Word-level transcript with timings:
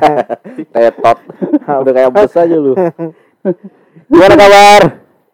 Tetot. 0.74 1.18
Udah 1.82 1.92
kayak 1.92 2.10
bus 2.12 2.32
aja 2.36 2.56
lu. 2.56 2.72
Gimana 4.10 4.34
kabar? 4.34 4.82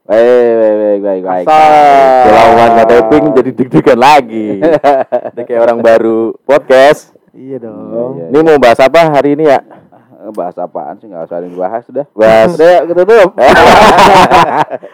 Baik, 0.02 0.26
baik, 0.58 0.76
baik, 0.76 1.00
baik, 1.00 1.22
baik. 1.24 1.46
Udah 1.46 2.32
lama 2.34 2.64
nggak 2.74 2.86
taping 2.90 3.24
jadi 3.32 3.50
deg-degan 3.54 3.98
lagi. 3.98 4.48
Udah 5.32 5.44
kayak 5.46 5.62
orang 5.62 5.78
baru 5.78 6.34
podcast. 6.42 7.14
Iya 7.32 7.64
dong. 7.64 8.20
Iya, 8.20 8.24
Ini 8.28 8.38
mau 8.44 8.58
bahas 8.60 8.76
apa 8.82 9.08
hari 9.08 9.38
ini 9.38 9.48
ya? 9.48 9.62
Bahas 10.30 10.54
apaan 10.54 11.02
sih? 11.02 11.10
Gak 11.10 11.26
usah 11.26 11.42
ada 11.42 11.50
yang 11.50 11.54
dibahas 11.58 11.82
sudah. 11.82 12.06
Bahas 12.14 12.54
Udah, 12.54 12.62
yuk, 12.62 12.82
kita 12.94 13.02
tutup. 13.02 13.30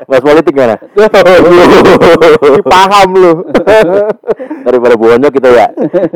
bahas 0.09 0.23
politik 0.25 0.55
mana? 0.57 0.77
Paham 2.65 3.09
lu. 3.13 3.33
Daripada 4.65 4.95
bonyok 4.97 5.33
kita 5.37 5.49
ya. 5.53 5.69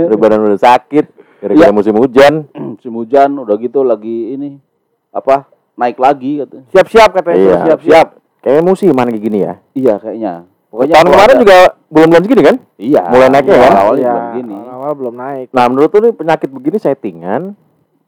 Daripada 0.08 0.40
udah 0.40 0.56
sakit. 0.56 1.21
Gara-gara 1.42 1.66
Iya. 1.66 1.74
musim 1.74 1.94
hujan. 1.94 2.34
Musim 2.72 2.92
hujan 2.94 3.30
udah 3.36 3.56
gitu 3.56 3.82
lagi 3.82 4.32
ini 4.32 4.62
apa? 5.10 5.50
Naik 5.74 5.98
lagi 5.98 6.38
katanya. 6.38 6.64
Siap-siap 6.70 7.10
katanya. 7.12 7.36
Iya. 7.36 7.56
Siap-siap. 7.66 8.06
Kayaknya 8.38 8.62
musiman 8.64 9.06
kayak 9.08 9.22
gini 9.22 9.38
ya. 9.40 9.54
Iya 9.72 9.94
kayaknya. 9.98 10.32
Pokoknya 10.66 10.94
Tahun 10.96 11.08
kemarin 11.08 11.28
ada- 11.28 11.42
juga 11.42 11.56
belum 11.86 12.06
belum 12.08 12.22
segini 12.22 12.42
kan? 12.42 12.56
iya. 12.80 13.02
mulai 13.04 13.28
naiknya 13.28 13.56
kan? 13.60 13.72
Awalnya 13.76 14.08
belum 14.08 14.30
gini. 14.32 14.56
awal 14.56 14.92
belum 14.94 15.14
naik. 15.14 15.46
Nah 15.50 15.64
menurut 15.66 15.88
tuh 15.90 16.00
nih 16.00 16.12
penyakit 16.12 16.48
begini 16.48 16.78
settingan 16.78 17.42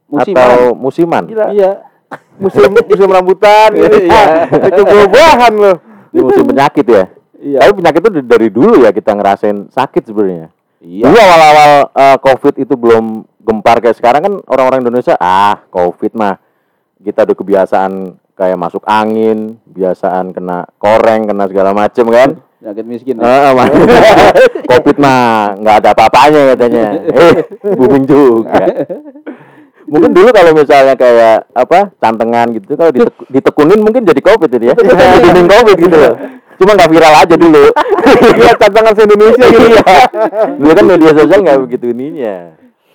Musiman. 0.06 0.38
atau 0.38 0.62
musiman? 0.72 1.22
Gila. 1.26 1.46
Iya. 1.50 1.70
Musim 2.42 2.70
musim 2.70 3.08
rambutan 3.08 3.68
gitu. 3.74 3.98
Iya. 4.06 4.22
Itu 4.48 4.80
buah-buahan 4.80 5.52
lu. 5.52 5.72
Ini 6.14 6.20
musim 6.22 6.44
penyakit 6.46 6.86
ya. 6.86 7.04
Iya. 7.36 7.58
Tapi 7.60 7.72
penyakit 7.74 7.98
itu 7.98 8.10
dari- 8.12 8.28
dari 8.30 8.48
dulu 8.48 8.74
ya 8.80 8.90
kita 8.90 9.10
ngerasain 9.12 9.66
sakit 9.68 10.02
sebenarnya. 10.06 10.53
Iya. 10.84 11.08
Dulu 11.08 11.16
awal-awal 11.16 11.70
eh, 11.96 12.16
COVID 12.20 12.54
itu 12.60 12.74
belum 12.76 13.04
gempar 13.40 13.80
kayak 13.80 13.96
sekarang 13.96 14.20
kan 14.20 14.34
orang-orang 14.48 14.84
Indonesia 14.84 15.16
ah 15.16 15.64
COVID 15.72 16.12
mah 16.12 16.36
kita 17.00 17.24
udah 17.24 17.36
kebiasaan 17.36 17.92
kayak 18.34 18.58
masuk 18.58 18.82
angin, 18.84 19.56
biasaan 19.64 20.32
kena 20.32 20.68
koreng, 20.76 21.24
kena 21.24 21.44
segala 21.48 21.70
macem 21.72 22.04
kan. 22.08 22.30
Penyakit 22.60 22.84
miskin. 22.88 23.20
ya? 23.20 23.24
COVID 24.72 24.96
mah 24.96 25.52
nggak 25.60 25.76
ada 25.84 25.88
apa-apanya 25.92 26.40
katanya. 26.56 26.86
Eh, 27.12 27.32
booming 27.76 28.04
juga. 28.04 28.64
Mungkin 29.84 30.16
dulu 30.16 30.32
kalau 30.32 30.56
misalnya 30.56 30.96
kayak 30.96 31.44
apa 31.52 31.92
cantengan 32.00 32.48
gitu 32.56 32.72
kalau 32.72 32.88
ditek- 32.88 33.28
ditekunin 33.28 33.84
mungkin 33.84 34.08
jadi 34.08 34.20
COVID 34.24 34.48
jadi 34.48 34.66
ya. 34.72 34.74
Booming 35.28 35.48
COVID 35.48 35.76
gitu 35.76 35.96
loh. 35.96 36.14
Cuma 36.54 36.70
nggak 36.72 36.90
viral 36.90 37.14
aja 37.16 37.34
dulu. 37.34 37.64
Gila 38.30 38.52
tantangan 38.62 38.92
se-Indonesia 38.94 39.44
gitu 39.46 39.66
ya. 39.70 39.84
Dulu 40.54 40.72
kan 40.72 40.84
media 40.86 41.10
sosial 41.12 41.40
nggak 41.40 41.58
begitu 41.62 41.84
ininya. 41.90 42.36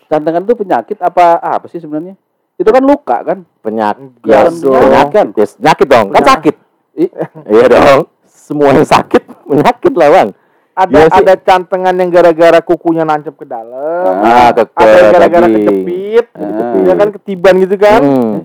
Cantengan 0.06 0.42
itu 0.42 0.54
penyakit 0.56 0.98
apa 1.00 1.38
apa 1.38 1.66
sih 1.68 1.78
sebenarnya? 1.78 2.16
Itu 2.56 2.70
kan 2.70 2.82
luka 2.82 3.18
kan? 3.22 3.46
Penyakit. 3.60 4.20
Bukan 4.20 4.52
Ya, 4.58 4.80
penyakit. 4.80 5.26
Yes, 5.36 5.52
penyakit 5.56 5.88
dong. 5.88 6.08
Kan 6.10 6.16
Penyakit. 6.18 6.56
sakit. 6.56 7.06
Iya 7.46 7.66
dong. 7.68 8.00
Semua 8.26 8.74
yang 8.74 8.84
sakit 8.84 9.24
penyakit 9.46 9.94
lah 9.94 10.10
bang. 10.10 10.30
Ada 10.74 10.92
Iya 10.92 11.06
sih. 11.06 11.18
ada 11.20 11.34
cantengan 11.38 11.92
yang 11.94 12.10
gara-gara 12.10 12.60
kukunya 12.60 13.04
nancep 13.04 13.36
ke 13.36 13.44
dalam. 13.44 14.14
Ah, 14.18 14.50
ke, 14.50 14.64
ada 14.74 14.96
yang 14.98 15.12
gara-gara 15.12 15.48
kejepit. 15.50 16.26
Ah. 16.34 16.74
Iya 16.78 16.94
kan 16.96 17.08
ketiban 17.14 17.54
gitu 17.60 17.76
kan. 17.76 18.02
Hmm. 18.02 18.36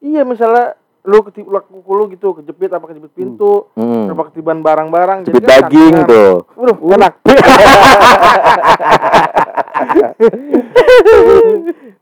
Iya 0.00 0.24
misalnya 0.24 0.76
lu 1.04 1.20
ketibak 1.22 1.68
kuku 1.68 1.90
lu 1.90 2.04
gitu 2.08 2.32
kejepit 2.32 2.70
apa 2.70 2.84
kejepit 2.86 3.12
pintu, 3.12 3.68
Hmm. 3.72 4.08
apa 4.08 4.32
ketiban 4.32 4.58
barang-barang. 4.58 5.28
Jadi 5.28 5.36
kan 5.38 5.48
daging 5.62 5.94
cantengan. 5.94 6.08
tuh. 6.08 6.32
Waduh, 6.54 6.76
enak. 6.90 7.12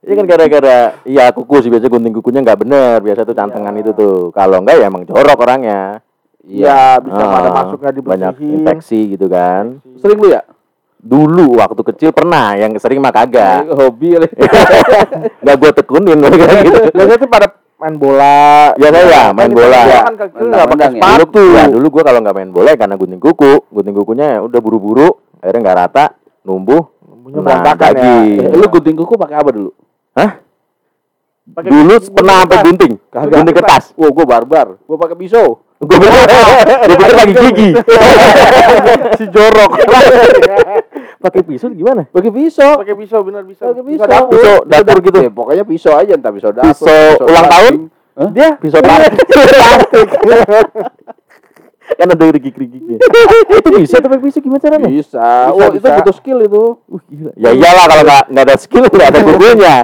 Iya 0.03 0.15
kan 0.17 0.27
gara-gara 0.27 0.79
iya 1.05 1.31
kuku 1.31 1.55
sih 1.61 1.71
biasa 1.71 1.87
gunting 1.87 2.11
kukunya 2.13 2.43
nggak 2.43 2.61
bener 2.61 2.99
biasa 3.01 3.23
tuh 3.23 3.33
cantengan 3.33 3.71
Iya. 3.73 3.81
itu 3.81 3.91
tuh 3.93 4.15
kalau 4.31 4.59
enggak 4.59 4.77
ya 4.77 4.87
emang 4.87 5.03
jorok 5.03 5.39
orangnya 5.41 6.03
Iya, 6.43 6.99
bisa 6.99 7.23
Ah, 7.23 7.39
ada 7.39 7.51
masuk 7.53 7.79
nggak 7.81 8.03
banyak 8.03 8.35
infeksi 8.41 9.15
gitu 9.15 9.27
kan 9.27 9.79
Sering 9.97 10.19
lu 10.19 10.29
ya? 10.29 10.43
dulu 10.99 11.55
waktu 11.55 11.83
kecil 11.85 12.11
pernah 12.11 12.55
yang 12.55 12.75
sering 12.77 12.99
mah 12.99 13.11
kagak 13.11 13.67
Hobi 13.69 14.15
kali. 14.15 14.27
nggak 15.43 15.57
gue 15.57 15.71
tekunin 15.73 16.19
kayak 16.21 16.63
gitu 16.63 16.79
Biasanya 16.93 17.19
tuh 17.19 17.31
pada 17.31 17.47
main 17.83 17.95
bola. 17.97 18.71
Biasa 18.73 18.99
ya, 19.03 19.23
main 19.33 19.51
bola. 19.51 19.81
kita 19.83 19.99
Kan 20.31 20.45
nggak 20.47 20.67
pakai 20.69 20.87
ya? 20.87 20.93
sepatu. 20.95 21.43
ya 21.51 21.65
dulu 21.67 21.87
gue 21.91 22.03
kalau 22.03 22.19
nggak 22.21 22.37
main 22.37 22.51
bola 22.51 22.69
ya 22.71 22.79
karena 22.79 22.95
gunting 22.95 23.19
kuku 23.19 23.53
gunting 23.69 23.91
kukunya 23.93 24.27
ya 24.29 24.39
udah 24.41 24.61
buru-buru 24.61 25.09
akhirnya 25.37 25.61
nggak 25.61 25.79
rata 25.81 26.05
numbuh 26.43 26.83
Numbuhnya 27.03 27.39
Nah, 27.39 27.45
berantakan 27.45 27.93
ya. 27.93 28.15
Eh, 28.45 28.55
lu 28.55 28.67
gunting 28.69 28.97
kuku 28.97 29.15
pakai 29.17 29.37
apa 29.37 29.51
dulu? 29.51 29.71
hah 30.15 30.33
Pakai 31.45 31.69
dulu 31.69 31.95
pernah 32.13 32.35
sampai 32.39 32.55
kertas. 32.55 32.65
gunting 32.65 32.93
Kagak. 33.09 33.31
gunting 33.35 33.57
kertas 33.57 33.85
Wah, 33.93 34.11
gua 34.11 34.25
barbar. 34.29 34.67
Gua 34.81 34.97
pakai 34.97 35.17
pisau. 35.19 35.59
gue 35.75 35.99
pikir 35.99 36.15
gue 36.15 36.95
pikir 36.95 37.11
lagi 37.13 37.35
gigi 37.35 37.69
si 39.13 39.25
jorok. 39.27 39.71
pakai 41.23 41.41
pisau 41.41 41.71
gimana 41.71 42.03
Pakai 42.11 42.29
pisau. 42.29 42.83
Pakai 42.83 42.95
pisau 42.99 43.21
benar 43.23 43.47
bisa. 43.47 43.63
Pakai 43.65 43.83
Bisa 43.87 44.03
pisau. 44.03 44.11
dapur. 44.11 44.35
pisau 44.35 44.57
dapur 44.67 44.97
gitu 45.01 45.19
Eh, 45.21 45.31
pokoknya 45.31 45.65
pisau 45.65 45.95
aja, 45.95 46.13
entah 46.13 46.33
pisau 46.35 46.51
dapur. 46.51 46.69
Pisau 46.69 47.23
ulang 47.25 47.47
tahun? 47.47 47.75
Hah? 48.13 48.29
Dia 48.29 48.49
pisau 48.59 48.81
tarik 48.83 49.13
kan 51.93 52.09
ada 52.09 52.25
rigik-rigiknya 52.25 52.97
itu 53.53 53.69
bisa 53.77 54.01
tapi 54.01 54.17
bisa 54.17 54.39
gimana 54.41 54.63
caranya 54.63 54.89
Bisa. 54.89 55.51
Bisa, 55.53 55.67
itu 55.69 55.77
bisa. 55.77 55.97
butuh 56.01 56.15
skill 56.15 56.39
itu. 56.41 56.65
ya 57.37 57.51
iyalah 57.53 57.85
kalau 57.85 58.03
nggak 58.07 58.23
nggak 58.33 58.45
ada 58.49 58.57
skill 58.57 58.85
nggak 58.87 59.09
ada 59.13 59.21
kukunya 59.21 59.75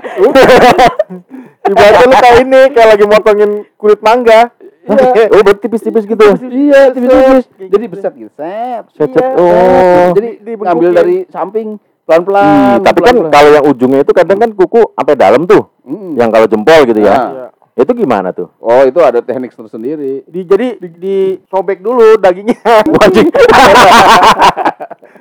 ibaratnya 1.69 2.05
lu 2.07 2.17
kayak 2.17 2.37
ini 2.41 2.61
kayak 2.73 2.89
lagi 2.97 3.05
motongin 3.05 3.51
kulit 3.77 4.01
mangga. 4.01 4.49
Iya. 4.89 5.29
oh 5.29 5.41
berarti 5.43 5.61
tipis-tipis 5.63 6.05
gitu 6.05 6.25
Iya, 6.43 6.81
tipis-tipis. 6.91 7.45
Jadi 7.61 7.85
beset 7.87 8.13
gitu. 8.15 8.31
Set. 8.33 8.85
Set. 8.91 9.09
Iya, 9.11 9.27
oh 9.35 10.07
Jadi 10.13 10.29
ngambil 10.49 10.91
dari 10.93 11.17
samping 11.29 11.77
pelan-pelan. 12.03 12.49
Ih, 12.49 12.77
tapi 12.81 12.99
kan 12.99 13.13
pelan-pelan. 13.13 13.31
kalau 13.31 13.51
yang 13.53 13.65
ujungnya 13.67 14.01
itu 14.01 14.13
kadang 14.13 14.39
kan 14.39 14.51
kuku 14.51 14.83
sampai 14.91 15.15
dalam 15.15 15.45
tuh 15.45 15.69
Mm. 15.83 16.17
yang 16.17 16.29
kalau 16.29 16.45
jempol 16.45 16.81
gitu 16.85 17.01
ya 17.01 17.09
Ah. 17.11 17.29
Iya. 17.29 17.47
itu 17.79 17.93
gimana 17.95 18.29
tuh 18.31 18.49
Oh, 18.59 18.83
itu 18.83 18.99
ada 18.99 19.21
teknik 19.21 19.49
tersendiri. 19.51 20.21
Di, 20.23 20.41
jadi 20.43 20.77
di, 20.77 20.89
disobek 20.95 21.79
dulu 21.79 22.17
dagingnya. 22.17 22.61
wajib 22.91 23.25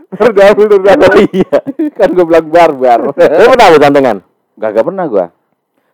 Berdabul 0.10 0.66
berdabul. 0.70 1.28
iya 1.30 1.60
kan 1.92 2.10
gua 2.10 2.26
bilang 2.26 2.48
barbar. 2.48 3.00
Lu 3.06 3.12
pernah 3.48 3.68
lu 3.70 3.78
cantengan 3.78 4.18
Gak 4.56 4.82
pernah 4.82 5.06
gua. 5.06 5.26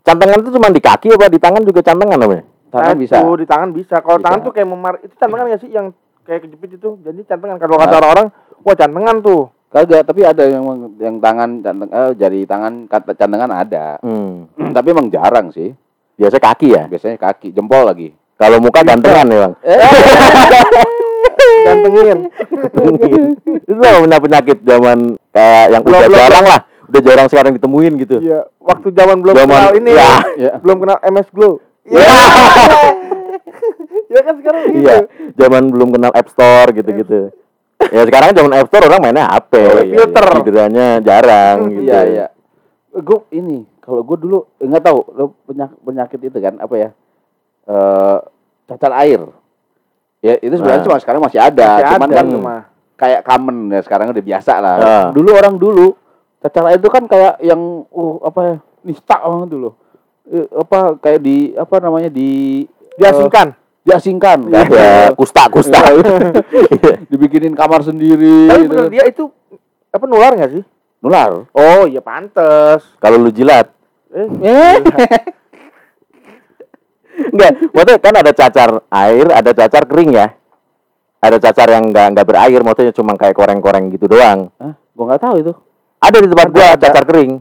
cantengan 0.02 0.38
itu 0.38 0.52
cuma 0.52 0.68
di 0.68 0.80
kaki 0.80 1.08
apa 1.12 1.26
di 1.28 1.38
tangan 1.38 1.64
juga 1.64 1.80
cantengan 1.80 2.18
namanya 2.18 2.44
Tangan 2.74 2.96
bisa. 2.98 3.16
Di 3.22 3.46
tangan 3.46 3.70
bisa. 3.70 3.96
Kalau 4.00 4.18
tangan 4.18 4.40
tuh 4.42 4.50
kayak 4.50 4.66
memar 4.66 4.98
itu 5.00 5.14
cantengan 5.14 5.46
nggak 5.46 5.62
sih 5.62 5.70
yang 5.70 5.94
kayak 6.24 6.44
kejepit 6.44 6.76
itu? 6.76 6.90
Jadi 7.00 7.20
cantengan 7.24 7.56
kalau 7.56 7.78
kata 7.78 7.94
orang-orang, 7.96 8.28
wah 8.60 8.74
cantengan 8.74 9.16
tuh. 9.20 9.48
Kagak, 9.70 10.04
tapi 10.04 10.22
ada 10.22 10.44
yang 10.44 10.62
yang 10.98 11.16
tangan 11.18 11.60
canteng 11.60 11.88
eh, 11.88 12.12
jari 12.14 12.40
tangan 12.44 12.86
kata 12.86 13.14
cantengan 13.14 13.50
ada. 13.50 13.98
hmm. 14.00 14.58
tapi 14.76 14.88
emang 14.90 15.08
jarang 15.08 15.50
sih. 15.50 15.72
biasa 16.14 16.38
kaki 16.38 16.70
ya 16.70 16.86
Biasanya 16.86 17.18
kaki, 17.18 17.50
jempol 17.52 17.84
lagi. 17.84 18.14
kalau 18.36 18.58
muka 18.60 18.82
gantengan 18.82 19.26
ya 19.26 19.38
bang 19.40 19.54
Gantengin. 21.64 22.18
itu 23.66 23.76
lah 23.76 23.98
punya 23.98 24.18
penyakit 24.20 24.58
zaman 24.62 24.98
kayak 25.32 25.64
yang 25.72 25.82
udah 25.82 26.08
jarang 26.08 26.46
lah 26.46 26.60
udah 26.86 27.02
jarang 27.02 27.28
sekarang 27.28 27.52
ditemuin 27.56 27.94
gitu 27.98 28.16
Iya, 28.20 28.40
waktu 28.60 28.88
zaman 28.92 29.20
belum 29.20 29.34
Zaman- 29.36 29.50
kenal 29.50 29.72
ini, 29.74 29.90
ya. 29.92 30.12
Ya. 30.38 30.52
belum 30.60 30.78
kenal 30.80 30.98
MS 31.02 31.28
Glow. 31.32 31.60
Iya. 31.84 32.18
ya 34.13 34.19
kan 34.22 34.36
sekarang 34.38 34.62
gitu. 34.68 34.78
iya 34.80 34.96
zaman 35.36 35.63
belum 35.68 35.90
kenal 35.92 36.12
App 36.12 36.30
Store 36.30 36.69
gitu-gitu 36.72 37.34
ya 37.84 38.02
sekarang 38.04 38.31
zaman 38.31 38.52
App 38.54 38.68
Store 38.68 38.88
orang 38.88 39.02
mainnya 39.02 39.25
HP 39.28 39.54
Oh, 39.54 39.81
iya, 39.81 39.94
filter. 39.94 40.25
Pikirannya 40.40 40.88
jarang 41.02 41.57
gitu 41.69 41.84
Iya, 41.84 42.00
iya. 42.06 42.25
Gue 42.94 43.19
ini 43.31 43.66
kalau 43.78 44.00
gue 44.02 44.18
dulu 44.18 44.38
eh, 44.56 44.66
nggak 44.66 44.80
tahu 44.81 45.00
lo 45.12 45.25
penyakit, 45.44 45.78
penyakit 45.81 46.19
itu 46.22 46.38
kan 46.40 46.56
apa 46.57 46.75
ya? 46.78 46.90
Eh 47.66 48.18
cacar 48.63 48.94
air. 48.98 49.22
Ya 50.22 50.40
itu 50.40 50.56
sebenarnya 50.56 50.80
Nah. 50.80 50.88
cuma 50.88 50.98
sekarang 50.98 51.22
masih 51.22 51.40
ada, 51.42 51.68
Masih 51.74 51.90
cuman 51.92 52.07
ada 52.07 52.16
kan 52.16 52.25
tuh, 52.25 52.40
mah. 52.40 52.62
kayak 52.96 53.22
common 53.25 53.57
ya 53.68 53.81
sekarang 53.81 54.07
udah 54.07 54.24
biasa 54.24 54.54
lah. 54.62 54.75
Ah. 54.80 55.07
Dulu 55.12 55.30
orang 55.34 55.56
dulu 55.57 55.98
cacar 56.40 56.63
air 56.66 56.80
itu 56.80 56.88
kan 56.88 57.04
kayak 57.04 57.42
yang 57.42 57.60
uh 57.90 58.16
apa 58.24 58.40
ya? 58.42 58.56
Nista 58.84 59.18
banget 59.18 59.50
dulu. 59.50 59.69
Eh, 60.24 60.48
apa 60.50 60.96
kayak 60.98 61.20
di 61.20 61.38
apa 61.52 61.75
namanya 61.78 62.08
di 62.08 62.64
Diasingkan. 62.96 63.48
eh, 63.50 63.60
diasingkan 63.84 64.40
kan? 64.46 64.66
ya 64.70 65.12
kusta 65.12 65.52
kusta 65.52 65.84
dibikinin 67.12 67.52
kamar 67.52 67.84
sendiri 67.84 68.48
Tapi 68.48 68.60
gitu 68.62 68.70
bener 68.70 68.86
kan. 68.88 68.92
dia 68.92 69.04
itu 69.06 69.24
apa 69.90 70.06
nular 70.06 70.31
nggak 70.34 70.52
sih? 70.54 70.64
nular 71.00 71.44
Oh, 71.52 71.84
iya 71.84 72.00
pantes. 72.00 72.88
kalau 72.98 73.20
lu 73.20 73.30
jilat 73.30 73.68
Eh, 74.10 74.24
enggak 77.26 77.52
maksudnya 77.69 77.98
kan 78.00 78.14
ada 78.16 78.31
cacar 78.31 78.69
air 78.88 79.26
ada 79.28 79.52
cacar 79.52 79.84
kering 79.84 80.12
ya 80.14 80.28
ada 81.19 81.38
cacar 81.38 81.68
yang 81.69 81.84
enggak 81.86 82.08
enggak 82.10 82.26
berair 82.26 82.62
maksudnya 82.62 82.92
cuma 82.92 83.14
kayak 83.14 83.34
koreng-koreng 83.34 83.90
gitu 83.90 84.08
doang 84.08 84.50
Hah? 84.56 84.74
gua 84.94 85.04
nggak 85.10 85.22
tahu 85.22 85.36
itu 85.38 85.54
ada 86.00 86.18
di 86.18 86.28
tempat 86.28 86.48
gua 86.50 86.64
Ada, 86.64 86.72
ada. 86.72 86.84
cacar 86.88 87.04
kering 87.04 87.31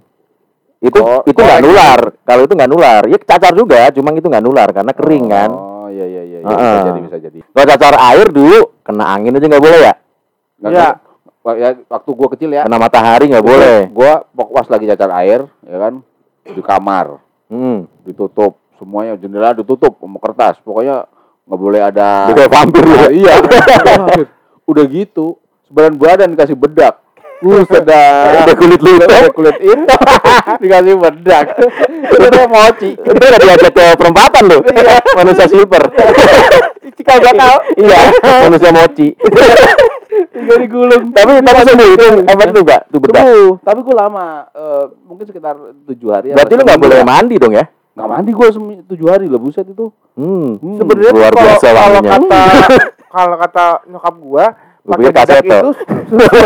Itu 0.82 0.98
Oh, 0.98 1.22
itu 1.22 1.38
nggak 1.38 1.62
korek. 1.62 1.64
nular. 1.64 2.00
Kalau 2.26 2.42
itu 2.42 2.52
nggak 2.58 2.70
nular, 2.70 3.02
ya 3.06 3.18
cacar 3.22 3.54
juga, 3.54 3.86
cuma 3.94 4.10
itu 4.10 4.26
nggak 4.26 4.42
nular 4.42 4.68
karena 4.74 4.90
kering 4.90 5.26
kan. 5.30 5.50
Oh 5.54 5.86
iya 5.86 6.06
iya 6.10 6.22
iya, 6.26 6.38
iya. 6.42 6.48
Heeh. 6.50 6.58
bisa 6.58 6.82
jadi 6.82 7.00
bisa 7.00 7.18
jadi. 7.22 7.38
Kalau 7.46 7.66
cacar 7.70 7.94
air 8.10 8.26
dulu 8.28 8.58
kena 8.82 9.04
angin 9.08 9.38
aja 9.38 9.46
nggak 9.46 9.62
boleh 9.62 9.78
ya? 9.78 9.94
Nggak 10.58 10.72
Iya. 10.74 10.90
ya 11.54 11.68
waktu 11.86 12.10
gua 12.10 12.28
kecil 12.34 12.50
ya. 12.50 12.62
Kena 12.66 12.78
matahari 12.78 13.30
nggak 13.30 13.46
boleh. 13.46 13.78
Gua 13.88 14.26
pas 14.34 14.66
lagi 14.66 14.84
cacar 14.86 15.10
air, 15.16 15.40
ya 15.62 15.78
kan, 15.78 16.02
di 16.44 16.58
kamar 16.60 17.06
Hmm. 17.46 17.86
ditutup 18.02 18.58
semuanya 18.74 19.14
jendela 19.14 19.54
ditutup 19.54 19.94
sama 19.96 20.18
kertas. 20.18 20.58
Pokoknya 20.60 21.06
nggak 21.46 21.60
boleh 21.60 21.80
ada. 21.80 22.26
Itu 22.26 22.34
kayak 22.34 22.50
vampir. 22.50 22.82
Ah, 22.82 23.10
iya. 23.12 23.34
Udah 24.70 24.84
gitu, 24.86 25.38
sebadan 25.62 25.94
badan 25.94 26.30
dikasih 26.30 26.54
bedak. 26.54 27.01
Uh, 27.42 27.62
sedap. 27.66 28.46
Udah 28.46 28.56
kulit 28.56 28.80
lu 28.80 28.90
Udah 29.02 29.32
kulit 29.34 29.56
hitam 29.58 30.02
dikasih 30.62 30.94
bedak. 30.94 31.46
Itu 32.06 32.26
dia 32.30 32.46
mochi. 32.46 32.90
Itu 32.94 33.10
udah 33.18 33.40
diajak 33.42 33.72
ke 33.74 33.84
perempatan 33.98 34.42
lu. 34.46 34.58
Manusia 35.18 35.46
silver. 35.50 35.82
Cikal 36.94 37.18
bakal. 37.18 37.54
iya, 37.74 38.00
manusia 38.46 38.70
mochi. 38.70 39.18
Tinggal 40.32 40.58
digulung. 40.60 41.02
tapi 41.10 41.40
tapi 41.40 41.58
sembuh 41.66 41.88
itu 41.92 42.06
efek 42.28 42.48
tuh 42.52 42.62
enggak? 42.62 42.82
Tuh 42.92 42.98
bedak. 43.00 43.24
Tapi 43.64 43.78
gue 43.80 43.96
lama, 43.96 44.26
eh, 44.52 44.84
mungkin 45.08 45.24
sekitar 45.24 45.56
tujuh 45.88 46.08
hari. 46.12 46.26
apa 46.32 46.44
Berarti 46.44 46.52
lu 46.56 46.62
nggak 46.62 46.80
boleh 46.80 46.98
mandi 47.02 47.36
dong 47.40 47.54
ya? 47.56 47.64
Nggak 47.92 48.08
mandi 48.08 48.30
gue 48.32 48.48
tujuh 48.92 49.06
hari 49.08 49.26
lah 49.28 49.40
buset 49.40 49.66
itu. 49.68 49.92
Hmm. 50.16 50.60
Hmm. 50.60 50.76
Sebenarnya 50.76 51.32
kalau 51.32 52.00
kata 52.04 52.42
kalau 53.16 53.36
kata 53.40 53.64
nyokap 53.88 54.14
Gua 54.20 54.46
pakai 54.82 55.10
kaseto. 55.14 55.56
itu 55.56 55.70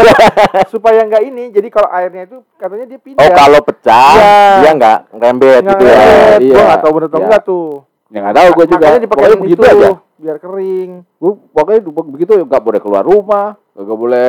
supaya 0.77 1.01
nggak 1.09 1.23
ini. 1.25 1.45
Jadi 1.51 1.69
kalau 1.73 1.89
airnya 1.89 2.29
itu 2.29 2.37
katanya 2.57 2.85
dia 2.85 3.01
pindah. 3.01 3.25
Oh, 3.25 3.31
kalau 3.33 3.61
pecah 3.65 4.13
Iya. 4.17 4.61
dia 4.61 4.71
nggak 4.77 4.99
rembet 5.17 5.63
gitu 5.65 5.85
ya. 5.85 5.97
Iya. 6.39 6.53
Gua 6.53 6.63
nggak 6.65 6.81
tahu 6.81 6.93
bener 6.93 7.09
atau 7.09 7.19
Iya. 7.19 7.27
enggak 7.27 7.43
tuh. 7.43 7.69
Ya 8.07 8.19
nggak 8.23 8.37
tahu 8.37 8.49
gue 8.53 8.67
juga. 8.71 8.87
Pokoknya 9.09 9.37
begitu 9.41 9.63
aja. 9.65 9.91
biar 10.17 10.37
kering. 10.41 10.91
Gue 11.21 11.33
pokoknya 11.53 11.81
begitu 12.09 12.33
nggak 12.41 12.63
boleh 12.65 12.81
keluar 12.81 13.05
rumah, 13.05 13.49
nggak 13.77 13.99
boleh 14.01 14.29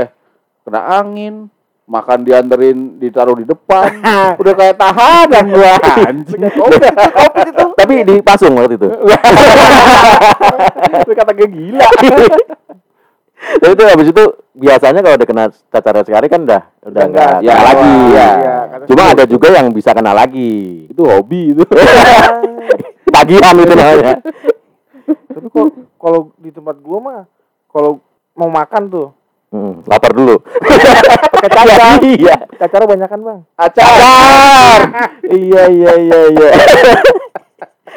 kena 0.67 0.81
angin, 0.99 1.47
makan 1.87 2.27
dianterin 2.27 2.99
ditaruh 2.99 3.39
di 3.39 3.47
depan, 3.47 4.03
udah 4.41 4.53
kayak 4.55 4.75
tahanan 4.75 5.45
gua. 5.47 5.79
Anjing. 6.11 6.41
Covid 6.51 7.47
itu. 7.47 7.65
Tapi 7.71 7.93
dipasung 8.03 8.51
waktu 8.59 8.75
itu. 8.75 8.87
Lu 11.07 11.13
kata 11.15 11.31
gila. 11.31 11.87
Tapi 13.37 13.71
itu 13.71 13.83
habis 13.85 14.07
itu 14.07 14.23
biasanya 14.51 14.99
kalau 14.99 15.15
udah 15.15 15.27
kena 15.27 15.43
cacar 15.69 15.95
sekali 16.01 16.25
kan 16.25 16.41
udah 16.41 16.61
udah 16.81 16.89
Udah 16.89 17.03
enggak 17.05 17.29
nggak. 17.29 17.45
ya, 17.45 17.53
Ya, 17.53 17.55
lagi. 17.63 17.93
iya, 18.07 18.27
iya, 18.33 18.55
Cuma 18.85 19.03
ada 19.07 19.23
juga 19.23 19.47
yang 19.51 19.67
bisa 19.69 19.93
kena 19.93 20.11
lagi. 20.11 20.85
itu 20.87 21.01
hobi 21.01 21.53
itu. 21.53 21.63
Tagihan 23.13 23.55
itu 23.55 23.71
namanya. 23.71 24.15
Tapi 25.27 25.47
kok 25.47 25.67
kalau 25.95 26.19
di 26.35 26.49
tempat 26.49 26.75
gua 26.77 26.97
mah 26.99 27.19
kalau 27.67 28.01
mau 28.33 28.49
makan 28.49 28.83
tuh 28.87 29.09
Hmm, 29.47 29.79
lapar 29.87 30.11
dulu. 30.11 30.43
pakai 31.31 31.47
cacar. 31.47 32.03
Iya. 32.03 32.35
Cacarnya 32.57 32.87
banyak 32.89 33.07
kan 33.07 33.19
bang? 33.21 33.39
Cacar. 33.55 34.79
iya 35.39 35.63
iya 35.71 35.91
iya 35.95 36.19
iya. 36.27 36.49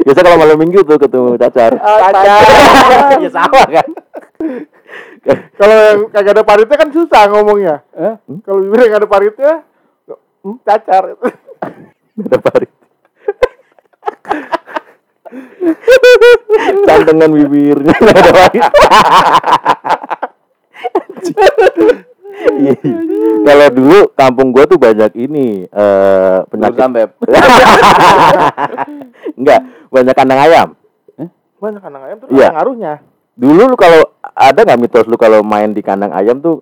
Biasa 0.01 0.21
kalau 0.23 0.39
malam 0.39 0.55
minggu 0.57 0.79
tuh 0.81 0.95
ketemu 0.95 1.35
cacar. 1.37 1.75
Cacar. 1.75 2.41
ya 3.19 3.31
sama 3.31 3.67
kan. 3.67 3.89
Kalau 5.57 5.77
yang 5.77 6.01
kagak 6.09 6.33
ada 6.41 6.45
paritnya 6.45 6.77
kan 6.81 6.91
susah 6.91 7.29
ngomongnya. 7.29 7.85
Eh? 7.93 8.15
Kalau 8.41 8.65
bibir 8.65 8.89
yang 8.89 8.97
ada 8.97 9.09
paritnya, 9.09 9.53
hmm, 10.41 10.57
cacar. 10.65 11.13
Ada 12.21 12.39
parit. 12.41 12.73
Cantengan 16.89 17.31
bibirnya 17.31 17.95
ada 17.97 18.33
parit. 18.33 18.65
Iya. 22.41 22.73
Kalau 23.45 23.67
dulu 23.69 23.99
kampung 24.17 24.49
gua 24.49 24.65
tuh 24.65 24.81
banyak 24.81 25.13
ini 25.21 25.69
eh 25.69 26.39
Penyakit 26.49 26.81
penyakit. 26.81 26.97
beb. 26.97 27.11
Enggak, 29.37 29.61
banyak 29.93 30.15
kandang 30.17 30.41
ayam. 30.49 30.69
Banyak 31.61 31.81
kandang 31.85 32.03
ayam 32.09 32.17
tuh 32.17 32.27
ada 32.33 32.57
ngaruhnya. 32.57 32.95
Dulu 33.41 33.73
lu 33.73 33.77
kalau 33.77 34.05
ada 34.21 34.61
nggak 34.61 34.81
mitos 34.81 35.09
lu 35.09 35.17
kalau 35.17 35.41
main 35.41 35.73
di 35.73 35.81
kandang 35.81 36.13
ayam 36.13 36.45
tuh 36.45 36.61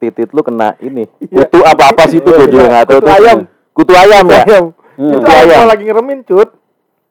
titit 0.00 0.32
lu 0.32 0.40
kena 0.40 0.72
ini 0.80 1.04
kutu 1.20 1.60
apa 1.60 1.92
apa 1.92 2.02
sih 2.08 2.20
itu 2.20 2.28
gue 2.28 2.48
juga 2.48 2.68
nggak 2.72 2.84
tahu 2.88 3.00
Kutu 3.00 3.12
ayam. 3.12 3.38
kutu 3.76 3.92
ayam 3.92 4.24
ya 4.28 4.42
Ayam. 4.44 4.64
Hmm. 4.96 5.12
Itu 5.12 5.18
Kutu 5.20 5.28
ayam 5.28 5.68
lagi 5.68 5.84
ngeremin, 5.84 6.18
cut. 6.24 6.50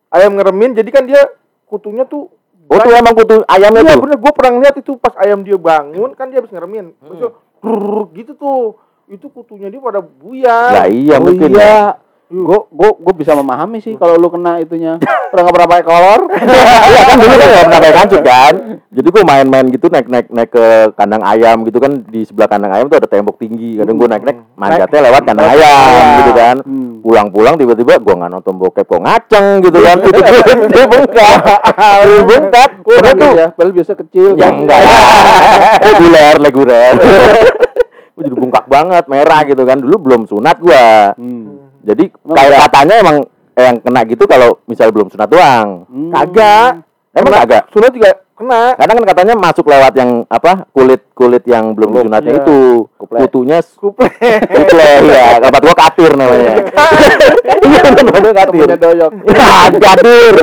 Ayam 0.09 0.31
ngeremin, 0.37 0.71
jadi 0.73 0.89
kan 0.89 1.03
dia 1.05 1.21
kutunya 1.69 2.05
tuh 2.09 2.33
oh 2.65 2.77
tuh 2.81 2.93
emang 2.97 3.13
kutu 3.13 3.45
ayamnya 3.45 3.81
Iya 3.85 3.93
tuh 3.93 4.01
bener, 4.09 4.17
gue 4.17 4.31
pernah 4.33 4.51
lihat 4.61 4.75
itu 4.81 4.91
pas 4.97 5.13
ayam 5.21 5.45
dia 5.45 5.57
bangun 5.57 6.09
kan 6.17 6.33
dia 6.33 6.41
habis 6.41 6.49
ngeremin, 6.49 6.97
terus 6.97 7.33
grrrr 7.61 8.09
gitu 8.17 8.31
tuh, 8.37 8.77
itu 9.05 9.25
kutunya 9.29 9.69
dia 9.69 9.81
pada 9.81 10.01
buyar. 10.01 10.71
lah 10.81 10.87
iya 10.89 11.21
oh 11.21 11.29
mungkin 11.29 11.49
iya. 11.53 11.97
Gue 12.25 12.59
gue 12.73 12.89
gue 12.99 13.13
bisa 13.15 13.37
memahami 13.37 13.77
sih 13.79 13.93
kalau 13.95 14.17
lu 14.17 14.33
kena 14.33 14.57
itunya. 14.57 14.97
Pernah 15.01 15.41
nggak 15.45 15.55
pernah 15.55 15.69
pakai 15.69 15.85
kolor? 15.85 16.21
Iya 16.33 17.01
kan 17.09 17.15
dulu 17.21 17.35
kan 17.37 17.47
nggak 17.47 17.65
pernah 17.65 17.81
pakai 17.81 17.95
kancut 17.95 18.21
kan 18.25 18.55
jadi 18.95 19.07
gue 19.11 19.23
main-main 19.27 19.65
gitu 19.67 19.91
naik 19.91 20.07
naik 20.07 20.27
naik 20.31 20.49
ke 20.55 20.65
kandang 20.95 21.19
ayam 21.19 21.67
gitu 21.67 21.83
kan 21.83 21.99
di 22.07 22.23
sebelah 22.23 22.47
kandang 22.47 22.71
ayam 22.71 22.87
tuh 22.87 22.95
ada 22.95 23.11
tembok 23.11 23.35
tinggi 23.35 23.75
kadang 23.75 23.99
gue 23.99 24.07
naik 24.07 24.23
naik 24.23 24.39
manjatnya 24.55 25.11
lewat 25.11 25.21
kandang 25.27 25.49
ayam 25.51 26.05
gitu 26.23 26.31
kan 26.31 26.55
Hmm. 26.65 27.03
pulang-pulang 27.03 27.59
tiba-tiba 27.59 27.99
gue 27.99 28.13
nggak 28.15 28.31
nonton 28.31 28.55
bokep 28.57 28.87
kok 28.87 29.03
ngaceng 29.03 29.59
gitu 29.61 29.79
kan 29.83 29.99
itu 30.07 30.19
dia 30.71 30.85
bengkak 30.87 31.39
dia 31.75 32.21
bengkak 32.23 32.69
pernah 32.81 33.13
tuh 33.13 33.31
ya, 33.35 33.47
padahal 33.51 33.73
biasa 33.75 33.91
kecil. 33.99 34.29
Ya 34.39 34.47
enggak. 34.49 34.79
Reguler, 35.85 36.35
reguler. 36.39 36.93
Gue 38.15 38.23
jadi 38.23 38.35
bengkak 38.39 38.65
banget, 38.71 39.03
merah 39.11 39.41
gitu 39.43 39.63
kan. 39.67 39.77
Dulu 39.77 39.95
belum 39.99 40.21
sunat 40.25 40.57
gua. 40.63 41.11
Jadi 41.85 42.03
Emang 42.09 42.35
kayak 42.35 42.59
katanya 42.65 42.95
emang 42.99 43.17
yang 43.55 43.75
kena 43.79 44.01
gitu 44.03 44.23
kalau 44.25 44.57
misal 44.65 44.89
belum 44.89 45.07
sunat 45.07 45.29
doang. 45.29 45.85
Hmm. 45.85 46.11
Kagak. 46.11 46.71
Emang 47.13 47.31
Kena- 47.31 47.41
kagak. 47.45 47.63
Sunat 47.71 47.91
juga 47.93 48.09
kena. 48.35 48.61
Kadang 48.75 48.95
kan 48.99 49.05
katanya 49.13 49.33
masuk 49.37 49.65
lewat 49.65 49.93
yang 49.95 50.11
apa 50.27 50.67
kulit 50.73 51.01
kulit 51.15 51.43
yang 51.47 51.71
belum 51.71 51.95
disunatnya 51.95 52.35
iya. 52.35 52.41
itu 52.43 52.57
Kuple. 52.99 53.17
kutunya 53.23 53.57
Kuple. 53.63 54.09
kuple 54.43 54.89
ya 55.07 55.39
tempat 55.39 55.61
gua 55.63 55.75
katir 55.77 56.11
namanya 56.19 56.53
iya 57.71 57.81
namanya 57.95 58.31
katir 58.35 58.67
doyok. 58.75 59.11
ya 59.23 59.47
katir 59.71 60.33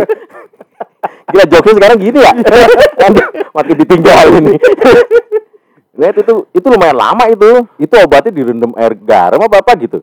Gila 1.28 1.44
joknya 1.48 1.72
sekarang 1.76 1.98
gini 2.00 2.18
ya 2.22 2.32
makin 3.52 3.74
ditinggal 3.76 4.26
ini 4.40 4.54
Lihat 5.92 6.16
itu 6.16 6.34
itu 6.56 6.66
lumayan 6.66 6.96
lama 6.96 7.28
itu 7.28 7.68
itu 7.76 7.94
obatnya 8.00 8.32
direndam 8.32 8.72
air 8.72 8.96
garam 8.96 9.36
apa 9.36 9.60
apa 9.60 9.72
gitu 9.76 10.00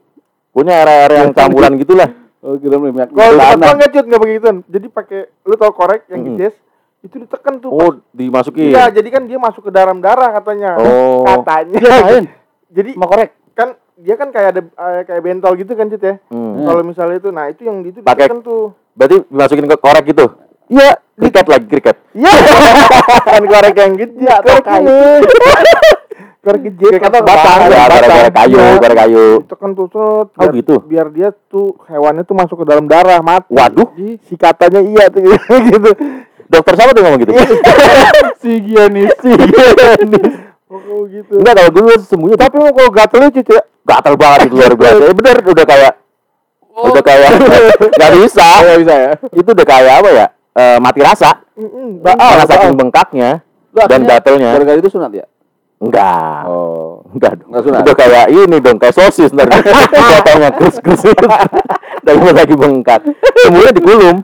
punya 0.49 0.73
air-air 0.77 1.11
yang 1.19 1.31
campuran 1.31 1.77
gitulah 1.77 2.09
Oh, 2.39 2.55
kira 2.55 2.79
minyak 2.79 3.11
Kalau 3.11 3.35
tempat 3.35 3.75
nggak 3.75 3.91
cut 3.91 4.05
nggak 4.07 4.21
begitu. 4.21 4.47
Jadi 4.65 4.87
pakai 4.87 5.19
lu 5.43 5.59
tau 5.59 5.75
korek 5.75 6.07
yang 6.07 6.23
Mm-mm. 6.23 6.39
gides 6.39 6.55
itu 6.99 7.15
ditekan 7.17 7.59
tuh. 7.59 7.67
oh 7.67 7.99
dimasukin 8.11 8.71
Iya, 8.71 8.87
jadi 8.89 9.07
kan 9.09 9.23
dia 9.23 9.35
masuk 9.35 9.67
ke 9.67 9.71
dalam 9.71 9.99
darah 9.99 10.31
katanya. 10.33 10.79
Oh. 10.79 11.27
Katanya. 11.27 11.75
Dia 11.77 11.99
main 11.99 12.25
jadi 12.69 12.89
sama 12.95 13.07
korek. 13.07 13.29
kan 13.51 13.69
dia 13.93 14.15
kan 14.15 14.31
kayak 14.31 14.49
ada 14.49 14.61
eh, 14.63 15.01
kayak 15.03 15.19
bentol 15.19 15.51
gitu 15.53 15.75
kan 15.75 15.91
cut 15.91 15.99
ya. 16.01 16.15
Hmm. 16.27 16.63
Kalau 16.63 16.81
misalnya 16.81 17.19
itu, 17.19 17.29
nah 17.29 17.45
itu 17.45 17.61
yang 17.61 17.83
itu 17.83 17.99
Pakai- 17.99 18.31
tuh. 18.39 18.71
berarti 18.95 19.15
dimasukin 19.25 19.63
ke 19.65 19.75
korek 19.75 20.05
gitu 20.05 20.25
Iya, 20.69 20.89
kriket 21.17 21.43
lagi 21.45 21.65
kriket 21.67 21.95
Iya. 22.13 22.31
kan 23.35 23.43
korek 23.43 23.75
yang 23.75 23.93
gede, 23.95 24.27
korek 24.39 24.65
ini. 24.79 24.99
Gede, 26.41 26.87
kata 26.97 27.19
batang 27.19 27.59
ya 27.67 27.83
gara-gara 27.85 28.29
kayu 28.33 28.55
Iya. 28.55 28.79
gara 28.79 28.95
kayu 28.97 29.25
Ditekan 29.43 29.69
tuh, 29.71 29.87
set, 29.87 29.99
Oh, 29.99 30.27
biar, 30.39 30.51
gitu? 30.55 30.75
biar 30.81 31.07
dia 31.09 31.29
tuh 31.47 31.75
hewannya 31.85 32.23
tuh 32.23 32.33
masuk 32.33 32.63
ke 32.63 32.65
dalam 32.65 32.85
darah 32.85 33.19
mati. 33.19 33.51
Waduh. 33.51 33.91
Si 34.23 34.33
katanya 34.33 34.79
iya 34.79 35.07
tuh 35.07 35.19
gitu. 35.69 35.91
dokter 36.45 36.73
siapa 36.73 36.91
tuh 36.91 37.03
ngomong 37.03 37.19
gitu 37.21 37.31
Si 38.41 38.51
Gianis. 38.61 39.11
si 39.19 39.29
Oh 40.69 41.01
gitu. 41.05 41.33
enggak 41.35 41.53
kalau 41.55 41.71
dulu 41.71 41.89
sembunyi 41.99 42.35
Tapi 42.35 42.55
mau 42.55 42.69
kalau 42.69 42.89
gatel 42.89 43.19
lucu 43.25 43.41
ya. 43.43 43.61
gatal 43.81 44.13
banget 44.13 44.39
itu 44.45 44.53
luar 44.55 44.73
biasa 44.75 45.01
ya 45.01 45.11
bener 45.11 45.37
udah 45.43 45.65
kayak 45.65 45.93
udah 46.79 47.03
kayak 47.03 47.29
nggak 47.89 48.11
bisa 48.15 48.47
Nggak 48.61 48.79
bisa 48.79 48.93
ya. 48.95 49.11
itu 49.33 49.49
udah 49.49 49.65
kayak 49.65 49.93
apa 49.97 50.09
ya 50.09 50.27
Eh, 50.51 50.77
mati 50.77 50.99
rasa 50.99 51.39
Mm-mm, 51.55 52.03
karena 52.03 52.19
baal, 52.19 52.43
saking 52.43 52.69
baal. 52.69 52.79
bengkaknya 52.79 53.29
dan 53.71 54.01
gatelnya 54.03 54.49
Gara-gara 54.53 54.77
itu 54.77 54.89
sunat 54.89 55.11
ya? 55.11 55.25
Enggak. 55.79 56.43
Oh. 56.45 57.01
enggak 57.15 57.39
dong. 57.39 57.49
Nggak 57.51 57.63
sunat? 57.65 57.81
udah 57.83 57.95
kayak 57.95 58.25
ini 58.31 58.57
dong 58.59 58.77
kayak 58.77 58.95
sosis 58.95 59.31
ntar. 59.31 59.47
Kus 60.59 60.75
kus 60.83 61.03
dan 62.03 62.15
lagi 62.21 62.55
bengkak. 62.55 63.01
Semuanya 63.47 63.71
dikulum. 63.75 64.17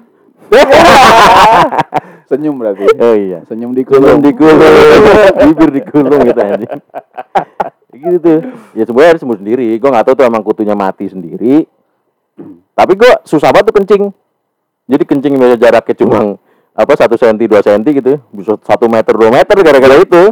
Senyum 2.29 2.55
berarti. 2.57 2.85
oh 2.97 3.15
iya. 3.15 3.39
Senyum 3.45 3.71
di 3.77 3.85
kulum. 3.85 4.17
kulum. 4.17 4.19
dikulum 4.21 4.57
bibir 5.45 5.69
dikulum 5.81 6.19
gitu 6.25 6.41
anjing. 6.41 6.81
Gitu 7.93 8.17
tuh. 8.17 8.39
Ya 8.73 8.83
semuanya 8.89 9.09
harus 9.15 9.21
sembuh 9.21 9.39
sendiri. 9.39 9.67
Gua 9.77 9.89
nggak 9.93 10.05
tahu 10.09 10.15
tuh 10.17 10.25
emang 10.25 10.41
kutunya 10.41 10.73
mati 10.73 11.05
sendiri. 11.05 11.69
Tapi 12.75 12.93
gua 12.97 13.21
susah 13.23 13.53
banget 13.53 13.69
tuh 13.69 13.75
kencing. 13.77 14.03
Jadi 14.85 15.03
kencing 15.05 15.33
jaraknya 15.57 15.95
cuma 15.97 16.37
apa 16.75 16.93
satu 16.93 17.15
senti 17.15 17.47
dua 17.47 17.63
senti 17.63 17.89
gitu, 17.95 18.19
bisa 18.35 18.59
satu 18.61 18.85
meter 18.91 19.15
dua 19.15 19.31
meter 19.31 19.55
gara-gara 19.63 19.95
itu. 19.97 20.23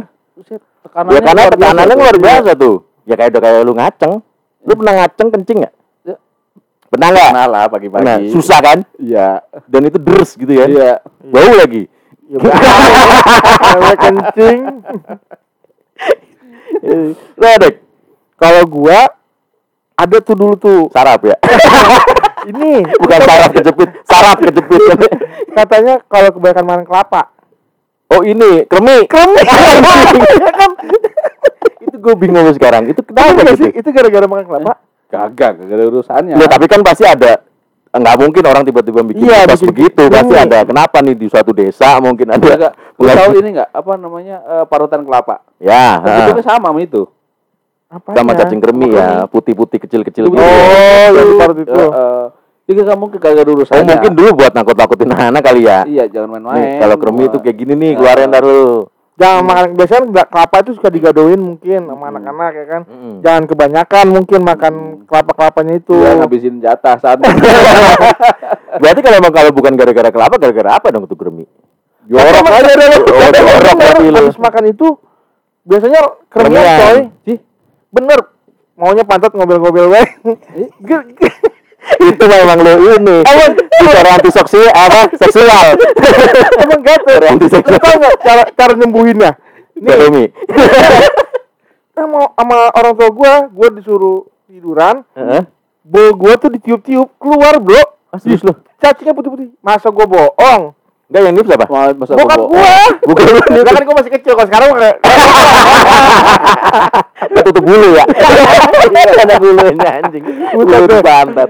Buset, 0.94 1.10
Ya 1.10 1.20
tekanannya 1.26 1.26
karena 1.26 1.42
luar 1.42 1.52
tekanannya 1.58 1.96
luar 1.98 2.16
biasa 2.22 2.50
tuh. 2.54 2.76
Ya 3.04 3.14
kayak 3.18 3.30
udah 3.34 3.42
kayak 3.42 3.58
lu 3.66 3.72
ngaceng. 3.74 4.12
Lu 4.64 4.72
pernah 4.78 4.94
ngaceng 5.02 5.28
kencing 5.34 5.58
nggak? 5.66 5.74
Ya. 6.06 6.16
Pernah 6.86 7.08
nggak? 7.10 7.30
Pernah 7.34 7.46
lah 7.50 7.64
pagi-pagi. 7.66 8.30
Susah 8.30 8.58
kan? 8.62 8.78
Iya. 9.02 9.42
Dan 9.66 9.90
itu 9.90 9.98
deres 9.98 10.30
gitu 10.38 10.52
ya. 10.54 10.70
Iya. 10.70 10.92
Bau 11.26 11.52
lagi. 11.58 11.90
Ya, 12.30 12.38
kencing. 13.98 14.58
Lu 17.38 17.46
ada 17.46 17.68
Kalau 18.34 18.62
gua 18.66 19.00
ada 19.94 20.16
tuh 20.18 20.34
dulu 20.34 20.54
tuh. 20.58 20.80
sarap 20.90 21.22
ya? 21.22 21.36
Ini 22.50 22.84
Bukan 23.00 23.18
saraf 23.24 23.50
kejepit, 23.56 23.88
saraf 24.04 24.36
kejepit. 24.36 24.80
katanya 25.56 26.02
kalau 26.10 26.28
kebanyakan 26.34 26.64
makan 26.66 26.84
kelapa. 26.84 27.22
Oh 28.06 28.20
ini 28.20 28.62
kremi. 28.64 29.04
Kremi. 29.06 29.40
itu 31.84 31.96
gue 31.96 32.14
bingung 32.16 32.46
sekarang. 32.52 32.86
Itu 32.86 33.00
kenapa 33.02 33.42
gitu? 33.42 33.52
sih? 33.60 33.70
Itu 33.72 33.88
gara-gara 33.90 34.24
makan 34.24 34.44
kelapa. 34.44 34.72
Gagak, 35.06 35.50
gak 35.60 35.70
ada 35.70 35.84
urusannya. 35.86 36.34
Ya, 36.34 36.46
tapi 36.46 36.64
kan 36.66 36.80
pasti 36.82 37.02
ada 37.02 37.42
nggak 37.94 38.16
mungkin 38.18 38.42
orang 38.42 38.66
tiba-tiba 38.66 39.06
bikin 39.06 39.22
Iya, 39.22 39.46
bikin 39.46 39.70
begitu 39.70 40.02
pasti 40.10 40.34
kremi. 40.34 40.42
ada 40.42 40.58
kenapa 40.66 40.98
nih 40.98 41.14
di 41.14 41.30
suatu 41.30 41.54
desa 41.54 41.94
mungkin 42.02 42.26
ada 42.26 42.74
Bukan- 42.98 43.14
tahu 43.14 43.38
ini 43.38 43.54
enggak 43.54 43.70
apa 43.70 43.92
namanya 43.94 44.36
eh, 44.42 44.64
parutan 44.66 45.06
kelapa? 45.06 45.46
ya 45.62 46.02
ha. 46.02 46.02
Bentuknya 46.02 46.42
sama 46.42 46.74
itu. 46.76 47.06
Apanya? 47.86 48.16
sama 48.18 48.34
cacing 48.34 48.58
kremi 48.58 48.90
ya 48.90 49.30
putih-putih 49.30 49.78
kecil-kecil 49.78 50.26
gitu 50.26 50.34
Oh, 50.34 51.06
di 51.14 51.34
parut 51.38 51.54
itu. 51.54 51.70
Eh, 51.70 51.86
eh, 51.86 52.24
Jadi 52.64 52.80
mungkin 52.96 53.18
kagak 53.20 53.44
ada 53.44 53.52
oh 53.52 53.84
mungkin 53.84 54.12
dulu 54.16 54.30
buat 54.40 54.52
nakut-nakutin 54.56 55.12
anak 55.12 55.44
kali 55.44 55.68
ya 55.68 55.84
Iya, 55.84 56.08
jangan 56.08 56.40
main-main. 56.40 56.80
Kalau 56.80 56.96
kremi 56.96 57.28
itu 57.28 57.36
kayak 57.44 57.56
gini 57.60 57.72
nih 57.76 57.90
Ya. 57.92 57.96
keluarin 58.00 58.28
ntar 58.32 58.40
lu 58.40 58.88
Jangan 59.14 59.42
makan 59.46 59.64
biasanya 59.78 60.26
kelapa 60.26 60.56
itu 60.66 60.74
suka 60.74 60.90
digadoin 60.90 61.38
mungkin 61.38 61.86
sama 61.86 62.10
anak-anak 62.10 62.50
ya 62.50 62.64
kan. 62.66 62.82
Mm-mm. 62.82 63.14
Jangan 63.22 63.42
kebanyakan 63.46 64.06
mungkin 64.10 64.40
makan 64.42 64.74
kelapa-kelapanya 65.06 65.74
itu. 65.78 65.94
Iya, 65.94 66.18
ngabisin 66.18 66.58
jatah 66.58 66.98
saat 66.98 67.22
berarti 68.82 69.00
kalau 69.06 69.16
emang 69.22 69.30
kalau 69.30 69.54
bukan 69.54 69.78
gara-gara 69.78 70.10
kelapa 70.10 70.34
gara-gara 70.34 70.70
apa 70.74 70.90
dong 70.90 71.06
tuh 71.06 71.14
kremi 71.14 71.46
jorok 72.10 72.42
aja 72.42 72.72
deh 72.74 72.86
lu. 72.90 72.98
oh 73.06 73.30
jorok 73.30 73.74
berarti 73.78 74.04
lu 74.10 74.18
Habis 74.18 74.38
makan 74.42 74.64
itu 74.66 74.86
biasanya 75.62 76.00
kremian 76.26 76.64
Kremian. 76.66 76.80
coy. 76.82 76.98
Sih, 77.22 77.38
Bener. 77.94 78.18
Maunya 78.74 79.06
pantat 79.06 79.30
ngobel-ngobel 79.30 79.94
wae. 79.94 80.02
Itu 82.00 82.24
memang 82.24 82.58
lu 82.64 82.96
ini 82.96 83.16
bicara 83.80 84.16
anti 84.16 84.30
seksual 84.32 84.68
apa 84.72 85.12
seksual 85.20 85.76
Emang 86.64 86.80
gatel. 86.80 87.16
Cara 87.16 87.24
Lu 87.24 87.32
antiseksual. 87.36 87.78
tau 87.80 87.94
nggak 88.00 88.14
cara 88.24 88.42
cara 88.52 88.72
nyembuhinnya? 88.74 89.30
kremi 89.74 90.24
Sama, 91.94 92.30
sama 92.38 92.58
orang 92.72 92.92
tua 92.94 93.10
gua, 93.10 93.34
gua 93.50 93.68
disuruh 93.74 94.26
tiduran, 94.46 95.02
Heeh. 95.14 95.42
bol 95.82 96.14
gua 96.14 96.34
tuh 96.38 96.50
ditiup-tiup 96.50 97.10
keluar, 97.18 97.58
Bro. 97.58 97.82
Ah, 98.10 98.18
serius 98.22 98.46
lu 98.46 98.54
Cacingnya 98.78 99.14
putih-putih. 99.14 99.50
Masa 99.58 99.90
gua 99.90 100.06
bohong? 100.06 100.74
Enggak 101.14 101.30
yang 101.30 101.34
nips 101.38 101.50
apa 101.54 101.94
masa 101.94 102.18
Bokap 102.18 102.38
gua. 102.50 102.74
bukan 103.06 103.24
lu 103.30 103.38
Lah 103.38 103.70
kan 103.70 103.82
gua 103.86 103.96
masih 104.02 104.12
kecil. 104.18 104.34
Kalau 104.34 104.48
sekarang 104.50 104.68
kayak 104.74 104.98
tutup 107.46 107.62
bulu 107.62 107.88
ya? 107.94 108.02
Ada 109.22 109.38
bulunya 109.38 109.90
anjing. 110.02 110.24
Bulu 110.58 110.74
di 110.90 110.96
pantat 111.06 111.46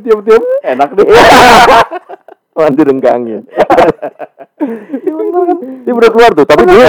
tiup-tiup. 0.00 0.42
Enak 0.64 0.88
deh. 0.96 1.04
mandi 2.56 2.82
renggangin. 2.84 3.40
Ini 5.84 5.92
udah 5.92 6.10
keluar 6.12 6.32
tuh. 6.32 6.48
Tapi 6.48 6.64
dulu 6.64 6.80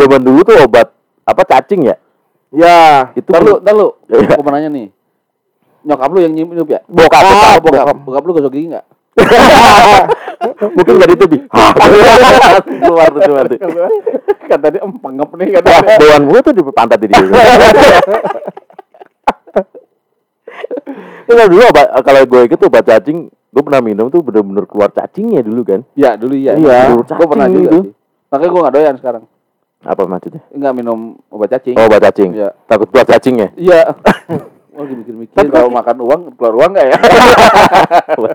zaman 0.00 0.20
dulu 0.24 0.40
tuh 0.48 0.56
obat 0.64 0.88
apa 1.28 1.42
cacing 1.44 1.92
ya? 1.92 1.96
Ya, 2.54 3.12
itu 3.12 3.28
Ntar 3.28 3.42
lu, 3.44 3.60
ntar 3.60 3.74
lu. 3.76 3.92
Iya. 4.08 4.32
Aku 4.32 4.42
mau 4.48 4.52
nanya 4.56 4.72
nih. 4.72 4.88
Nyokap 5.84 6.08
lu 6.08 6.24
yang 6.24 6.32
nyium 6.32 6.56
ya? 6.64 6.80
bokap 6.88 7.20
Oh, 7.20 7.60
bokap. 7.60 7.60
bokap. 7.60 7.96
Bokap 8.00 8.22
lu 8.24 8.32
gosok 8.32 8.52
gigi 8.56 8.72
enggak? 8.72 8.88
mungkin 10.74 10.94
dari 11.00 11.12
itu 11.16 11.26
bi 11.26 11.38
keluar 12.84 13.08
tuh 13.10 13.20
keluar 13.24 13.44
tuh 13.48 13.58
Kata 14.44 14.66
dia 14.68 14.80
empengep 14.84 15.30
nih 15.40 15.48
kata 15.56 15.66
Wah, 15.72 15.80
dia. 15.80 15.96
bauan 15.98 16.22
gua 16.28 16.38
tuh 16.44 16.52
di 16.52 16.62
pantat 16.68 16.98
di 17.00 17.06
dia 17.08 17.24
Itu 21.24 21.32
dulu 21.32 21.62
obat, 21.72 21.88
kalau 22.04 22.20
gue 22.28 22.40
ikut 22.52 22.60
obat 22.68 22.84
cacing, 22.84 23.32
gue 23.32 23.62
pernah 23.64 23.80
minum 23.80 24.12
tuh 24.12 24.20
bener-bener 24.20 24.68
keluar 24.68 24.92
cacingnya 24.92 25.40
dulu 25.40 25.64
kan. 25.64 25.80
Ya, 25.96 26.20
dulu 26.20 26.36
iya. 26.36 26.52
Iya, 26.54 26.92
Gue 27.00 27.26
pernah 27.26 27.48
juga 27.48 27.68
itu. 27.72 27.78
sih. 27.88 27.92
Makanya 28.28 28.50
gue 28.52 28.60
gak 28.60 28.74
doyan 28.76 28.96
sekarang. 29.00 29.24
Apa 29.84 30.02
maksudnya? 30.04 30.40
Enggak 30.52 30.72
minum 30.76 31.16
obat 31.32 31.48
cacing. 31.56 31.76
Oh, 31.80 31.88
obat 31.88 32.04
cacing. 32.04 32.36
Iya. 32.36 32.52
Takut 32.68 32.88
keluar 32.92 33.08
cacingnya. 33.08 33.48
Iya. 33.56 33.80
Wah, 34.74 34.82
lagi 34.82 34.94
mikir-mikir 34.98 35.38
kalau 35.54 35.70
makan 35.70 35.96
uang 36.02 36.20
keluar 36.34 36.54
uang 36.58 36.70
enggak 36.74 36.86
ya? 36.90 36.98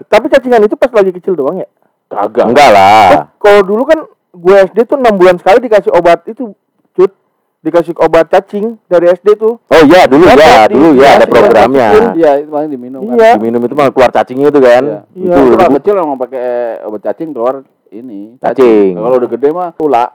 tapi 0.08 0.32
cacingan 0.32 0.64
itu 0.64 0.80
pas 0.80 0.88
lagi 0.96 1.12
kecil 1.12 1.36
doang 1.36 1.60
ya? 1.60 1.68
Kagak. 2.10 2.46
Enggak 2.50 2.70
lah. 2.74 3.30
Kalau 3.38 3.62
dulu 3.62 3.86
kan 3.86 4.00
gue 4.34 4.56
SD 4.66 4.90
tuh 4.90 4.98
6 4.98 5.14
bulan 5.14 5.36
sekali 5.38 5.62
dikasih 5.62 5.94
obat 5.94 6.26
itu, 6.26 6.58
cut. 6.98 7.14
Dikasih 7.60 7.92
obat 8.00 8.32
cacing 8.32 8.80
dari 8.88 9.12
SD 9.12 9.36
tuh. 9.36 9.60
Oh 9.62 9.82
iya, 9.84 10.08
dulu 10.08 10.26
Kan 10.26 10.40
ya, 10.40 10.64
di- 10.66 10.74
dulu 10.80 10.90
ya 10.96 11.10
ada 11.20 11.28
dikasih 11.28 11.30
programnya. 11.30 11.88
Iya, 12.16 12.32
itu 12.40 12.50
makanya 12.50 12.72
diminum 12.72 13.02
kan. 13.04 13.16
Iya. 13.20 13.32
Diminum 13.36 13.62
itu 13.68 13.76
malah 13.76 13.92
keluar 13.94 14.12
cacingnya 14.16 14.48
itu 14.50 14.60
kan. 14.64 14.84
Iya. 14.88 15.00
Iya. 15.12 15.34
Itu 15.36 15.40
Itu 15.44 15.56
kalau 15.60 15.72
kecil 15.78 15.94
emang 16.00 16.18
pakai 16.18 16.46
obat 16.88 17.02
cacing 17.04 17.30
keluar 17.36 17.56
ini 17.92 18.40
Cacing. 18.40 18.96
Kalau 18.96 19.16
udah 19.20 19.30
gede 19.30 19.50
mah 19.52 19.70
ula. 19.82 20.06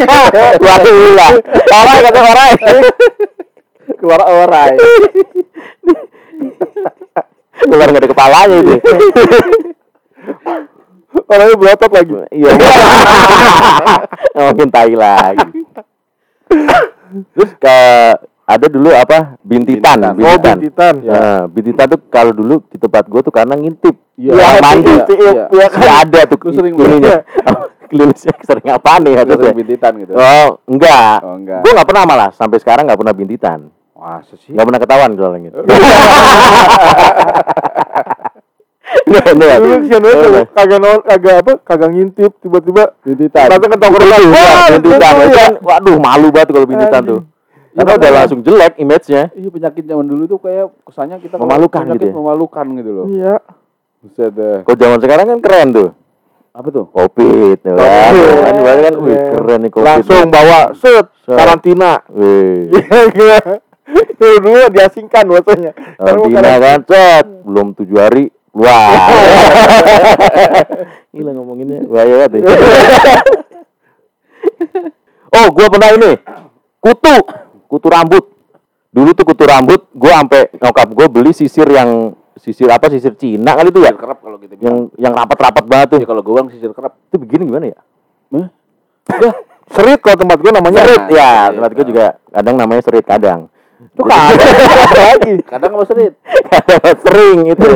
keluar 0.62 0.80
lah. 1.18 1.30
Orai 1.74 1.98
kata 2.06 2.20
orai. 2.22 2.52
keluar 4.00 4.20
orai. 4.22 4.72
keluar 7.62 7.86
nggak 7.90 8.02
ada 8.02 8.10
kepalanya 8.10 8.56
itu. 8.62 8.74
Orangnya 11.32 11.56
berotot 11.56 11.90
lagi. 11.90 12.12
Iya. 12.30 12.50
Mungkin 14.52 14.68
tai 14.68 14.92
lagi. 14.92 15.48
Terus 17.32 17.50
ke 17.56 17.78
ada 18.42 18.66
dulu 18.68 18.92
apa 18.92 19.40
bintitan, 19.40 19.96
Bintitan. 19.96 20.12
Oh, 20.12 20.12
bintitan. 20.12 20.56
bintitan. 20.60 20.94
Nah, 21.08 21.42
bintitan 21.48 21.86
tuh 21.88 22.00
kalau 22.06 22.32
dulu 22.32 22.60
di 22.68 22.76
tempat 22.76 23.08
gua 23.08 23.20
tuh 23.20 23.32
karena 23.32 23.56
ngintip. 23.56 23.96
Iya, 24.20 24.36
Orang 24.36 24.60
mandi. 24.60 24.92
iya, 24.92 25.04
iya. 25.08 25.44
Iya 25.48 25.66
kan? 25.72 25.88
ada 26.04 26.20
tuh 26.28 26.36
Lu 26.44 26.52
sering 26.52 26.74
ininya. 26.76 27.16
Kelilisnya 27.92 28.32
sering 28.40 28.68
apa 28.68 28.92
nih 29.00 29.12
Itu 29.12 29.20
maksudnya? 29.36 29.52
bintitan 29.52 29.92
gitu. 30.00 30.12
Oh, 30.16 30.48
enggak. 30.64 31.16
Oh, 31.24 31.36
enggak. 31.36 31.60
Gua 31.64 31.72
nggak 31.76 31.88
pernah 31.88 32.04
malah 32.04 32.28
sampai 32.32 32.58
sekarang 32.60 32.84
nggak 32.84 33.00
pernah 33.00 33.14
bintitan. 33.16 33.58
Masa 33.96 34.34
sih? 34.36 34.52
Nggak 34.52 34.66
pernah 34.68 34.80
ketahuan 34.80 35.10
soalnya 35.14 35.40
gitu. 35.48 35.58
Nggak, 38.82 39.28
nggak. 39.32 39.56
Dulu 39.56 39.74
Anu 39.74 39.84
itu 39.84 40.28
Nggak. 40.28 40.46
kagak 40.52 40.78
nol, 40.78 40.98
kagak 41.00 41.34
apa, 41.40 41.52
kagak 41.62 41.90
ngintip 41.90 42.32
tiba-tiba 42.38 42.82
Bintitan. 43.00 43.46
datang 43.48 43.70
ke 43.70 43.78
tongkrongan. 43.78 44.20
Iya, 44.20 44.30
Wah, 44.32 44.66
bintitan. 44.70 45.12
ya. 45.14 45.26
kan, 45.32 45.52
waduh 45.60 45.96
malu 45.96 46.28
banget 46.28 46.48
kalau 46.50 46.66
bintitan 46.66 47.02
tuh. 47.02 47.20
Iya, 47.72 47.78
Karena 47.78 47.92
udah 47.96 48.10
langsung 48.12 48.40
jelek 48.42 48.74
image-nya. 48.76 49.22
Iya 49.32 49.48
penyakit 49.48 49.84
zaman 49.86 50.04
dulu 50.04 50.22
tuh 50.26 50.38
kayak 50.38 50.66
kesannya 50.84 51.16
kita 51.18 51.40
Memalukan 51.40 51.82
gitu 51.90 52.04
ya? 52.04 52.12
memalukan 52.12 52.66
gitu 52.74 52.90
loh. 52.92 53.06
Iya. 53.08 53.34
Buset 53.98 54.30
deh. 54.30 54.58
Kalau 54.60 54.76
zaman 54.76 54.98
sekarang 54.98 55.24
kan 55.26 55.38
keren 55.40 55.68
tuh. 55.72 55.88
Apa 56.52 56.68
tuh? 56.68 56.84
Covid, 56.92 57.56
tuh 57.64 57.72
kan. 57.72 58.12
Kan 58.52 58.76
kan, 58.76 58.94
wih 59.00 59.16
Keren. 59.16 59.58
nih 59.64 59.70
Covid. 59.72 59.86
Langsung 59.88 60.28
bawa 60.28 60.60
set 60.76 61.06
Set. 61.24 61.32
karantina. 61.32 62.02
Wih. 62.12 62.68
Iya, 63.14 63.40
Dulu 64.20 64.68
diasingkan 64.68 65.24
mau 65.24 65.40
Karantina 65.40 66.52
kan, 66.60 66.78
cet. 66.84 67.24
Belum 67.42 67.72
tujuh 67.72 67.96
hari, 67.96 68.24
keluar. 68.52 68.92
Gila 71.10 71.30
ngomonginnya, 71.32 71.78
bahaya 71.88 72.14
banget 72.24 72.40
ya. 72.40 72.42
oh, 75.32 75.46
gua 75.50 75.66
pernah 75.68 75.90
ini. 75.92 76.12
Kutu. 76.78 77.16
Kutu 77.66 77.88
rambut. 77.88 78.24
Dulu 78.92 79.16
tuh 79.16 79.24
kutu 79.24 79.48
rambut, 79.48 79.88
gua 79.96 80.20
sampai 80.20 80.52
nyokap 80.52 80.88
gua 80.92 81.06
beli 81.08 81.32
sisir 81.32 81.64
yang 81.66 82.12
sisir 82.36 82.68
apa 82.68 82.88
sisir 82.88 83.16
Cina 83.16 83.54
kali 83.54 83.70
itu 83.70 83.80
ya 83.80 83.92
Sisir 83.92 84.00
kerap 84.02 84.18
kalau 84.20 84.36
bilang. 84.36 84.58
yang 84.58 84.76
yang 84.98 85.12
rapat-rapat 85.14 85.64
banget 85.64 85.88
tuh 85.94 85.98
Ya 86.00 86.08
kalau 86.08 86.20
gue 86.20 86.32
bilang 86.32 86.48
sisir 86.50 86.72
kerap. 86.72 86.96
itu 87.06 87.16
begini 87.16 87.46
gimana 87.46 87.70
ya 87.70 87.78
Serit 89.70 90.00
kalau 90.00 90.16
tempat 90.18 90.38
gua 90.40 90.52
namanya. 90.52 90.80
serit 90.82 91.04
ya 91.08 91.48
serit. 91.48 91.54
tempat 91.56 91.70
gue 91.72 91.84
juga 91.86 92.06
kadang 92.28 92.54
namanya 92.58 92.82
serit 92.82 93.06
kadang 93.06 93.40
Itu 93.78 94.02
kagak 94.02 94.48
apa 94.84 95.02
lagi. 95.06 95.34
Kadang 95.44 95.70
nggak 95.72 95.88
serit. 95.88 96.12
sering 97.06 97.38
itu 97.48 97.66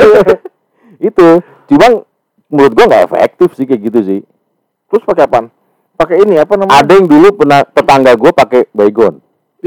itu 0.98 1.28
cuma 1.66 2.04
menurut 2.46 2.72
gua 2.72 2.84
nggak 2.86 3.04
efektif 3.04 3.48
sih 3.52 3.64
kayak 3.64 3.82
gitu 3.84 4.00
sih 4.02 4.20
Terus 4.86 5.02
pakai 5.02 5.26
apaan? 5.26 5.46
Pakai 5.96 6.22
ini 6.22 6.36
apa 6.36 6.54
namanya? 6.54 6.78
ada 6.78 6.92
yang 6.92 7.06
dulu 7.06 7.28
pernah 7.34 7.60
tetangga 7.64 8.12
gua 8.14 8.30
pakai 8.30 8.70
baygon 8.70 9.18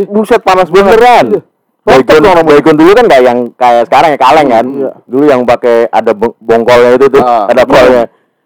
Buset 0.07 0.39
panas 0.39 0.69
beneran 0.69 1.43
Boykun, 1.79 2.21
boykun 2.45 2.75
dulu 2.75 2.91
kan 2.93 3.05
nggak 3.07 3.21
yang 3.23 3.39
kayak 3.55 3.89
sekarang 3.89 4.09
ya 4.13 4.19
kaleng 4.19 4.47
kan. 4.51 4.65
Iya. 4.67 4.91
Dulu 5.09 5.23
yang 5.25 5.41
pakai 5.41 5.89
ada 5.89 6.11
bong- 6.13 6.37
bongkolnya 6.37 6.91
itu 6.93 7.05
tuh, 7.09 7.21
Ah, 7.23 7.49
ada 7.49 7.63
bolnya. 7.65 8.03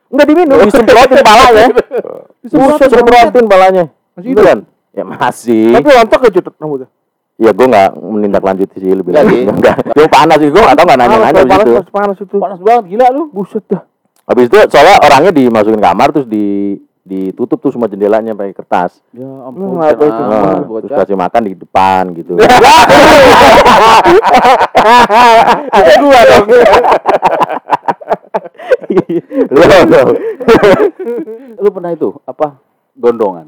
Enggak 0.07 0.27
diminum, 0.29 0.57
disemprotin 0.63 1.19
palanya. 1.19 1.65
Buset, 2.53 2.87
semprotin 2.87 3.45
palanya. 3.49 3.83
Masih 4.15 4.31
kan? 4.37 4.59
Ya 4.93 5.03
masih. 5.03 5.73
Tapi 5.75 5.87
rontok 5.89 6.21
aja 6.23 6.39
rambutnya. 6.55 6.87
Ya 7.43 7.51
gue 7.51 7.67
nggak 7.67 7.89
menindaklanjuti 7.99 8.75
sih 8.79 8.91
lebih 8.95 9.11
sih. 9.11 9.43
Enggak. 9.43 9.75
Cuma 9.91 10.07
panas 10.07 10.39
sih, 10.39 10.47
gue 10.47 10.61
nggak 10.63 10.77
tahu 10.79 10.85
nggak 10.87 10.99
nanya-nanya 10.99 11.33
Panas, 11.35 11.43
panas, 11.43 11.59
itu. 11.59 11.73
panas, 11.75 11.89
panas 11.91 12.17
itu. 12.17 12.35
Panas 12.39 12.59
banget 12.63 12.83
gila 12.87 13.07
lu. 13.11 13.23
Buset 13.29 13.63
dah. 13.67 13.83
Habis 14.23 14.47
itu 14.47 14.57
soalnya 14.71 14.95
orangnya 15.03 15.31
dimasukin 15.35 15.83
kamar 15.83 16.15
terus 16.15 16.23
di 16.25 16.79
ditutup 17.03 17.59
tuh 17.59 17.67
semua 17.67 17.91
jendelanya 17.91 18.31
pakai 18.31 18.55
kertas. 18.55 19.03
Ya 19.11 19.27
Lu 19.27 19.43
ampun. 19.43 19.75
tahu 19.75 20.07
itu 20.07 20.23
Nah, 20.23 20.63
terus 20.63 20.95
kasih 20.95 21.17
makan 21.19 21.41
di 21.43 21.53
depan 21.53 22.03
gitu. 22.15 22.39
Gua 25.99 26.21
dong. 26.23 26.47
Loh. 29.51 30.07
Lu 31.59 31.69
pernah 31.69 31.91
itu 31.91 32.09
apa? 32.23 32.57
Gondongan. 32.93 33.47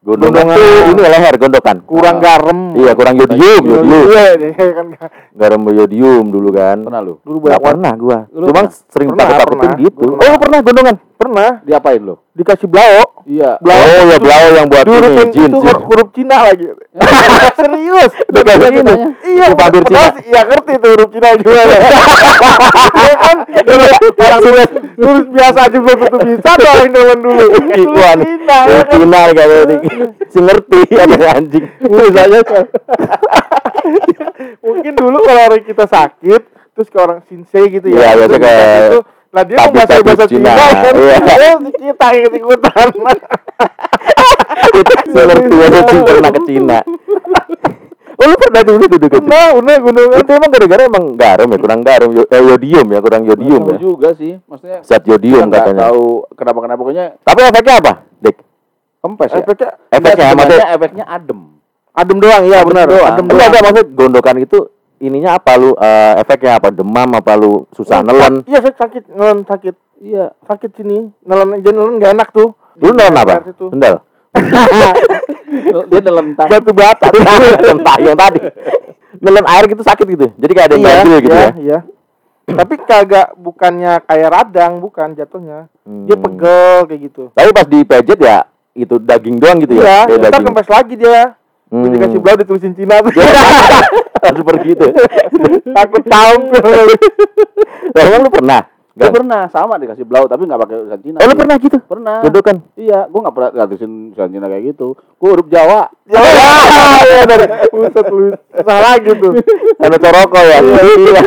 Gondongan 0.00 0.56
tuh 0.56 0.96
ini 0.96 1.02
leher 1.04 1.34
gondokan. 1.36 1.76
Kurang 1.84 2.16
Ah. 2.18 2.22
garam. 2.24 2.72
Iya, 2.72 2.96
kurang 2.96 3.20
yodium, 3.20 3.62
yodium. 3.68 4.08
Iya, 4.08 4.24
deh, 4.40 4.52
kan 4.56 4.86
Garam 5.36 5.60
yodium 5.68 6.24
dulu 6.32 6.48
kan. 6.56 6.80
Pernah 6.88 7.00
lu? 7.04 7.20
dulu 7.20 7.36
banyak 7.44 7.60
pernah 7.60 7.92
gua. 8.00 8.18
Lu 8.32 8.48
Cuma 8.48 8.64
pernah? 8.64 8.72
sering 8.88 9.08
Pernah, 9.12 9.26
takut-takutin 9.28 9.60
pernah. 9.60 9.84
gitu. 9.84 10.06
Oh, 10.16 10.36
pernah 10.40 10.58
gondongan? 10.64 10.96
Pernah 11.20 11.60
Diapain 11.68 12.00
lu? 12.00 12.16
dikasih 12.32 12.64
blau. 12.72 13.20
Iya. 13.28 13.60
Blau. 13.60 13.76
Oh, 13.76 14.02
ya 14.08 14.16
blau 14.16 14.44
yang 14.56 14.66
buat 14.72 14.86
ini 14.88 15.28
jin. 15.28 15.52
itu 15.52 15.58
huruf, 15.60 15.82
huruf 15.84 16.08
Cina 16.16 16.48
lagi. 16.48 16.72
Serius. 17.60 18.12
Udah 18.32 18.42
kayak 18.48 18.60
gini. 18.72 18.80
Ceritanya. 18.80 19.08
Iya, 19.28 19.44
Itu 19.44 19.56
padahal 19.60 19.84
Cina. 19.84 20.00
Iya 20.24 20.40
ngerti 20.48 20.72
tuh 20.80 20.88
huruf 20.96 21.08
Cina 21.12 21.28
gimana. 21.36 21.76
Iya 23.00 23.14
kan, 23.20 23.36
orang 24.20 24.40
tulis 24.40 24.70
tulis 24.96 25.26
biasa 25.32 25.58
aja 25.68 25.78
belum 25.80 25.98
tentu 26.00 26.18
bisa 26.24 26.50
orang 26.56 26.88
zaman 26.92 27.18
dulu. 27.20 27.44
Tulis 27.60 27.78
Ikuan. 27.84 28.18
Cina 28.24 28.58
ya. 28.64 28.80
Cina 28.88 29.20
kayak 29.36 29.58
ini. 29.60 29.76
Si 30.32 30.38
ngerti 30.40 30.80
ada 30.96 31.26
anjing. 31.36 31.64
Misalnya 31.84 32.40
Mungkin 34.64 34.92
dulu 34.96 35.18
kalau 35.24 35.42
orang 35.52 35.62
kita 35.64 35.84
sakit, 35.84 36.42
terus 36.72 36.88
ke 36.88 36.98
orang 37.00 37.20
Shinsei 37.28 37.68
gitu 37.68 37.92
ya. 37.92 38.16
Iya, 38.16 38.24
biasa 38.24 38.36
kayak 38.40 38.40
dikasih 38.40 38.80
itu, 38.88 38.98
Lah 39.30 39.42
dia 39.46 39.56
mau 39.56 39.70
bahasa 39.70 39.94
bahasa 40.02 40.24
Cina, 40.26 40.50
Cina, 40.50 40.64
kan. 40.74 40.94
iya. 40.98 41.16
Iya, 41.22 41.50
kita 41.94 42.06
ikut 42.18 42.32
ikutan. 42.34 42.88
ngerti 45.10 45.54
ada 45.56 45.80
Cina 45.86 46.02
pernah 46.04 46.30
ke 46.30 46.40
Cina. 46.44 46.78
Oh, 48.20 48.26
lu 48.28 48.36
pernah 48.36 48.60
dulu 48.60 48.84
duduk 48.84 49.08
ke 49.08 49.16
Cina? 49.16 49.30
Nah, 49.30 49.48
udah 49.56 49.76
gunungan. 49.80 50.18
Itu 50.20 50.30
emang 50.34 50.50
gara-gara 50.50 50.82
emang 50.84 51.04
garam 51.14 51.46
ya, 51.46 51.58
kurang 51.58 51.80
garam, 51.80 52.10
yo- 52.10 52.28
eh, 52.28 52.42
yodium 52.42 52.86
ya, 52.86 52.98
kurang 53.00 53.22
yodium 53.24 53.62
ya. 53.64 53.78
juga 53.78 54.08
sih. 54.12 54.36
Maksudnya 54.44 54.78
Zat 54.82 55.02
yodium 55.06 55.48
katanya. 55.48 55.88
tahu 55.88 56.26
kenapa-kenapa 56.34 56.78
pokoknya 56.78 57.06
Tapi 57.22 57.40
efeknya 57.46 57.74
apa, 57.80 57.92
Dik? 58.18 58.36
kempes 59.00 59.30
ya. 59.30 59.38
Efeknya 59.40 59.68
Efeknya 59.88 60.24
Iya, 60.50 60.66
efeknya 60.74 61.04
adem. 61.06 61.40
adem 61.90 62.16
doang, 62.18 62.42
iya 62.44 62.58
benar. 62.60 62.86
Adem 62.86 63.24
Enggak 63.24 63.38
doang. 63.40 63.52
ada 63.54 63.60
maksud 63.64 63.86
gondokan 63.94 64.36
itu 64.38 64.58
ininya 65.00 65.34
apa 65.34 65.56
lu 65.56 65.72
eh, 65.74 66.14
efeknya 66.20 66.56
apa 66.56 66.68
demam 66.68 67.08
apa 67.10 67.32
lu 67.34 67.64
susah 67.72 68.00
nelen 68.00 68.44
Iya, 68.44 68.60
saya 68.60 68.74
sakit, 68.76 69.08
nelen 69.10 69.42
sakit. 69.42 69.74
Iya. 69.98 70.30
Sakit 70.44 70.70
sini. 70.76 71.08
Nelen 71.20 71.56
aja 71.56 71.70
nelen 71.70 71.96
enggak 71.96 72.12
enak 72.14 72.28
tuh. 72.30 72.52
lu 72.76 72.92
nelen 72.92 73.12
apa 73.14 73.44
sendal 73.50 74.00
Dia 75.90 76.00
dalam 76.00 76.32
tangan. 76.38 76.50
Batu 76.54 76.72
bata. 76.72 77.06
entah 77.74 77.96
yang 77.98 78.16
tadi 78.16 78.40
nelen 79.20 79.44
air 79.44 79.64
gitu 79.66 79.82
sakit 79.82 80.06
gitu 80.06 80.26
jadi 80.38 80.52
kayak 80.54 80.66
ada 80.70 80.74
yang 80.74 80.84
ganjil 80.86 81.16
gitu 81.20 81.34
iya, 81.34 81.44
ya 81.44 81.52
Iya. 81.60 81.78
Tapi 82.50 82.74
kagak 82.82 83.28
bukannya 83.36 84.02
kayak 84.02 84.28
radang, 84.32 84.80
bukan 84.80 85.14
jatuhnya. 85.14 85.70
Dia 86.04 86.16
Hmm. 86.16 86.24
pegel 86.24 86.78
kayak 86.88 87.00
gitu. 87.04 87.22
tapi 87.30 87.50
pas 87.52 87.62
dipejet 87.64 88.18
ya 88.18 88.38
itu 88.72 88.96
daging 88.96 89.36
doang 89.36 89.58
gitu 89.60 89.76
Iya, 89.76 90.08
ya 90.08 90.16
ntar 90.16 90.30
daging 90.30 90.46
kempes 90.46 90.68
lagi 90.68 90.94
dia. 90.96 91.36
Hmm. 91.68 91.86
Dikasih 91.86 92.18
blau 92.18 92.34
ditulisin 92.34 92.72
Cina 92.74 92.98
tuh. 93.02 93.12
harus 94.22 94.42
pergi 94.42 94.68
gitu 94.70 94.86
Takut. 95.70 96.02
Lah, 97.90 98.02
emang 98.02 98.22
lu 98.22 98.30
pernah 98.30 98.60
Nggak? 98.90 99.12
pernah 99.14 99.42
sama 99.48 99.74
dikasih 99.76 100.04
blau 100.04 100.26
tapi 100.26 100.44
nggak 100.44 100.60
pakai 100.60 100.76
tulisan 100.76 101.00
Cina. 101.00 101.16
oh 101.16 101.24
lu 101.24 101.30
Iya. 101.30 101.38
pernah 101.38 101.56
gitu 101.58 101.78
Pernah. 101.80 102.16
gondokan 102.20 102.56
Iya, 102.74 102.98
gue 103.06 103.20
nggak 103.22 103.34
pernah 103.34 103.50
nggak 103.50 103.66
tulisin 103.68 103.92
tulisan 104.10 104.30
Cina 104.30 104.46
kayak 104.46 104.64
gitu. 104.68 104.88
Gue 105.14 105.28
huruf 105.30 105.46
Jawa. 105.46 105.82
Ya, 106.04 106.18
ya, 106.20 107.20
dari 107.24 107.46
Buset 107.70 108.06
lu 108.06 108.26
salah 108.60 108.94
gitu. 108.98 109.28
ada 109.78 109.96
coroko 109.96 110.38
ya 110.38 110.58
iya 110.98 111.22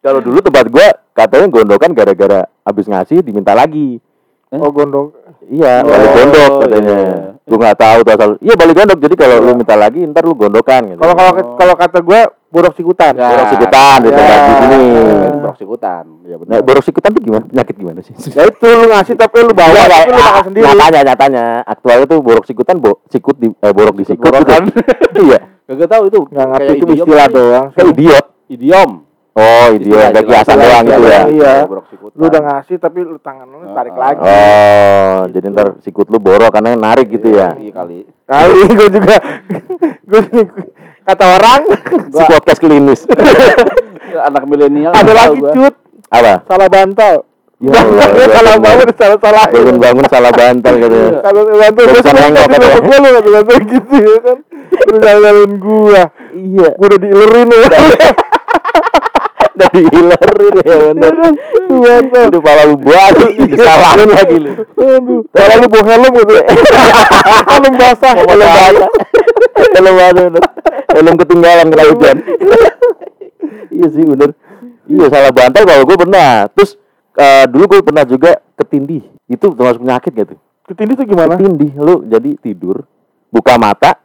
kalau 0.00 0.18
dulu 0.18 0.40
tempat 0.40 0.64
gua 0.66 0.88
katanya 1.12 1.46
gondokan 1.50 1.92
gara-gara 1.92 2.48
habis 2.64 2.88
ngasih 2.88 3.20
diminta 3.20 3.52
lagi 3.52 4.00
Oh 4.52 4.68
gondong. 4.68 5.14
Iya, 5.46 5.82
Oh, 5.82 5.88
balik 5.88 6.10
gondok 6.12 6.52
katanya. 6.60 6.94
iya. 6.96 7.14
Gue 7.40 7.58
nggak 7.58 7.78
tahu 7.78 7.98
tuh 8.00 8.12
asal. 8.12 8.30
Iya 8.38 8.54
balik 8.54 8.74
gondok. 8.76 8.98
Jadi 9.00 9.14
kalau 9.16 9.36
lu 9.40 9.52
minta 9.54 9.74
lagi, 9.74 10.02
ntar 10.04 10.22
lu 10.22 10.34
gondokan 10.34 10.80
gitu. 10.86 10.98
Kalau 10.98 11.14
kalau 11.14 11.32
kalau 11.54 11.74
kata 11.76 11.98
gue 12.00 12.20
borok 12.48 12.74
sikutan. 12.74 13.12
Ya. 13.12 13.30
borok 13.30 13.48
sikutan 13.48 13.96
di 13.96 14.08
Ya. 14.08 14.16
tempat 14.16 14.38
di 14.40 14.54
sini. 14.56 14.78
Borok 15.40 15.56
sikutan. 15.56 16.04
Iya 16.24 16.36
benar. 16.36 16.50
Nah, 16.50 16.60
borok 16.60 16.82
sikutan 16.82 17.10
tuh 17.10 17.22
gimana? 17.22 17.44
Penyakit 17.44 17.74
gimana 17.76 17.98
sih? 18.00 18.14
Ya 18.28 18.42
itu 18.44 18.66
lu 18.66 18.86
ngasih 18.86 19.14
tapi 19.14 19.36
lu 19.40 19.52
bawa 19.52 19.70
Iya, 19.70 19.84
tapi 19.86 20.08
lu 20.08 20.18
makan 20.20 20.42
sendiri. 20.44 20.64
Nyatanya, 20.66 21.00
nyatanya. 21.04 21.44
Aktualnya 21.64 22.06
tuh 22.06 22.18
borok 22.20 22.44
sikutan, 22.44 22.76
bo, 22.76 22.92
sikut 23.06 23.36
di, 23.36 23.48
eh, 23.48 23.72
borok 23.72 23.94
di 23.96 24.04
sikut. 24.04 24.24
Borokan. 24.24 24.66
gitu. 24.66 25.20
Iya. 25.26 25.38
Gak 25.68 25.86
tahu 25.88 26.02
itu. 26.06 26.20
Nggak 26.26 26.46
ngerti 26.48 26.66
Kayak 26.66 26.78
itu 26.80 26.92
istilah 26.96 27.26
doang. 27.28 27.66
Kayak 27.70 27.86
idiot. 27.88 28.26
Idiom. 28.48 28.90
Oh. 29.32 29.66
Istilah- 29.70 30.10
Kayak 30.10 30.10
istilah- 30.10 30.26
kiasan 30.26 30.42
istilah- 30.50 30.64
doang 30.66 30.84
gitu 30.84 31.00
ya. 31.00 31.20
istilah- 31.22 31.28
Iya. 31.30 31.54
Lu 32.10 32.24
udah 32.26 32.42
ngasih 32.42 32.76
tapi 32.76 32.98
lu 33.00 33.16
tangan 33.18 33.46
lu 33.46 33.66
tarik 33.70 33.94
Ah. 33.94 34.00
lagi. 34.02 34.20
Oh, 34.20 35.18
jadi 35.30 35.46
ntar 35.48 35.68
sikut 35.80 36.06
lu 36.06 36.18
borok 36.18 36.50
karena 36.50 36.74
narik 36.74 37.06
gitu 37.08 37.28
ya. 37.30 37.54
Iya 37.54 37.72
kali. 37.72 37.98
Kali 38.24 38.60
gue 38.76 38.88
juga 38.90 39.16
gue 40.04 40.22
kata 41.02 41.24
orang 41.32 41.60
Si 42.10 42.22
podcast 42.24 42.58
klinis. 42.58 43.00
Anak 44.28 44.42
milenial. 44.44 44.90
ada 44.90 45.12
lagi 45.12 45.38
gua. 45.38 45.52
cut 45.54 45.74
Apa? 46.10 46.34
salah 46.44 46.68
bantal. 46.68 47.14
Ya 47.60 47.76
Allah, 47.76 48.08
salah 48.32 48.56
bangun- 48.56 48.64
bangun 48.64 48.88
salah 48.96 49.18
salah. 49.20 49.44
Bangun-bangun 49.52 50.06
salah 50.08 50.32
bantal 50.32 50.74
gitu. 50.80 50.96
Kalau 51.20 51.42
bantal 51.44 51.84
gue 51.86 52.00
katanya. 52.00 52.42
bapak 52.48 52.80
gue 52.80 52.96
lu 52.96 53.06
nggak 53.06 53.24
bantal 53.28 53.58
gitu 53.62 53.94
ya 54.00 54.18
kan. 54.24 54.38
Lu 54.88 54.96
jalan 54.98 55.36
gua. 55.60 56.02
Iya. 56.32 56.68
Udah 56.74 56.96
diilerin 56.98 57.48
ya. 57.52 57.68
Dari 59.60 59.82
hilerin 59.92 60.54
ya 60.64 60.76
bener. 60.90 61.12
Bantal. 61.68 62.24
Udah 62.32 62.40
pala 62.40 62.62
lu 62.64 62.76
buat, 62.80 63.12
disalahin 63.36 64.08
lagi 64.08 64.36
lu. 64.40 64.50
Aduh. 64.80 65.20
Kalau 65.36 65.54
lu 65.60 65.66
bawa 65.68 65.84
helm 65.84 66.12
gitu. 66.16 66.34
Helm 67.44 67.74
basah. 67.76 68.12
Helm 68.16 68.40
basah. 68.40 68.88
Helm 69.76 69.94
basah. 70.00 70.26
Helm 70.96 71.14
ketinggalan 71.20 71.66
kena 71.68 71.84
hujan. 71.92 72.16
iya 73.70 73.86
sih 73.92 74.04
bener. 74.08 74.30
Iya 74.90 75.06
salah 75.12 75.32
bantal 75.32 75.62
kalau 75.68 75.82
gue 75.84 75.96
pernah. 76.00 76.48
Terus 76.56 76.80
eh, 77.20 77.44
dulu 77.52 77.64
gue 77.76 77.80
pernah 77.84 78.04
juga 78.08 78.40
ketindih. 78.56 79.04
Itu 79.30 79.54
termasuk 79.54 79.84
penyakit 79.84 80.12
gitu. 80.16 80.34
Ketindih 80.66 80.94
tuh 81.02 81.06
gimana? 81.06 81.34
Ketindih 81.34 81.72
lu 81.78 81.94
jadi 82.06 82.30
tidur, 82.38 82.86
buka 83.30 83.58
mata, 83.58 83.98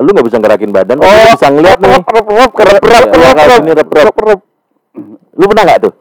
lu 0.00 0.08
nggak 0.08 0.24
bisa 0.24 0.40
gerakin 0.40 0.72
badan, 0.72 0.96
Oh, 1.00 1.04
lu 1.04 1.36
bisa 1.36 1.48
ngeliat 1.52 1.78
nih. 1.80 1.90
Rep 2.00 2.08
rep 2.08 2.26
rep 2.56 2.84
rep 2.84 3.06
rep 3.12 3.62
Iya, 3.68 3.74
rep 3.76 3.90
rep, 3.92 4.16
rep. 4.16 4.40
Lu 5.34 5.44
pernah 5.46 5.64
nggak 5.64 5.80
tuh? 5.82 5.94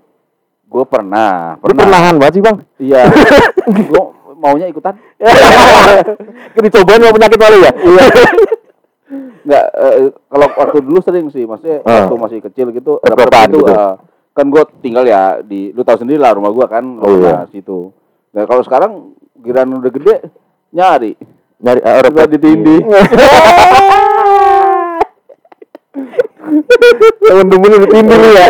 Gue 0.67 0.83
pernah. 0.83 1.55
Lu 1.59 1.73
pernahan 1.73 2.15
banget 2.19 2.33
sih 2.37 2.43
bang. 2.43 2.57
Iya. 2.77 3.01
Gue 3.89 4.03
maunya 4.37 4.67
ikutan. 4.67 4.93
Dicobain 6.57 7.01
mau 7.01 7.15
penyakit 7.15 7.39
malu 7.39 7.57
ya? 7.63 7.71
Iya. 7.73 8.03
Enggak, 9.47 9.65
eh, 9.71 10.11
kalau 10.27 10.47
waktu 10.51 10.77
dulu 10.83 10.99
sering 10.99 11.31
sih, 11.31 11.47
maksudnya 11.47 11.79
Ah. 11.87 12.03
waktu 12.03 12.15
masih 12.19 12.39
kecil 12.43 12.67
gitu, 12.75 12.99
Rep-repan 12.99 13.47
itu 13.47 13.63
gitu. 13.63 13.71
eh, 13.71 13.93
kan 14.35 14.45
gue 14.51 14.63
tinggal 14.83 15.07
ya 15.07 15.39
di, 15.39 15.71
lu 15.71 15.87
tahu 15.87 16.03
sendiri 16.03 16.19
lah 16.19 16.35
rumah 16.35 16.51
gue 16.51 16.67
kan, 16.67 16.83
Oh, 16.99 17.15
iya. 17.15 17.47
situ. 17.47 17.95
Nah 18.35 18.43
kalau 18.43 18.59
sekarang 18.67 19.15
giran 19.39 19.71
udah 19.71 19.87
gede, 19.87 20.15
nyari, 20.75 21.15
Nyari 21.57 21.79
uh, 21.81 22.05
udah 22.05 22.25
ditindih. 22.29 22.81
Temen-temen 27.27 27.69
lu 27.69 27.77
ketindih 27.85 28.19
ya. 28.33 28.45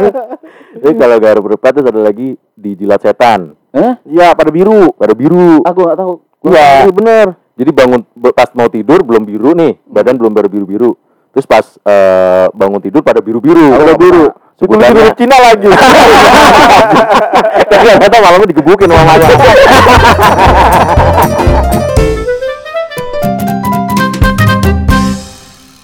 Jadi 0.82 0.94
kalau 0.96 1.16
garuk 1.20 1.42
berupa 1.50 1.66
terus 1.74 1.86
ada 1.90 2.00
lagi 2.00 2.38
dijilat 2.56 3.00
setan. 3.02 3.54
Hah? 3.74 3.98
Iya, 4.06 4.34
pada 4.34 4.50
biru. 4.50 4.94
Pada 4.96 5.14
biru. 5.14 5.62
Gue 5.62 5.84
nggak 5.84 5.98
tahu. 5.98 6.14
Iya. 6.48 6.88
Bener. 6.90 7.26
Jadi 7.60 7.70
bangun 7.76 8.00
pas 8.32 8.48
mau 8.56 8.72
tidur 8.72 9.04
belum 9.04 9.28
biru 9.28 9.52
nih, 9.52 9.76
badan 9.84 10.16
belum 10.16 10.32
pada 10.32 10.48
biru-biru. 10.48 10.96
Terus 11.36 11.44
pas 11.44 11.76
eh, 11.84 12.48
bangun 12.56 12.80
tidur 12.80 13.04
pada 13.04 13.20
biru-biru. 13.20 13.76
Pada 13.76 13.94
biru. 14.00 14.32
Sebutannya 14.56 14.92
Sebutannya 14.92 15.16
Cina 15.16 15.36
lagi. 15.40 15.68
ternyata 17.70 18.16
malamnya 18.20 18.48
digebukin 18.48 18.88
sama. 18.88 19.12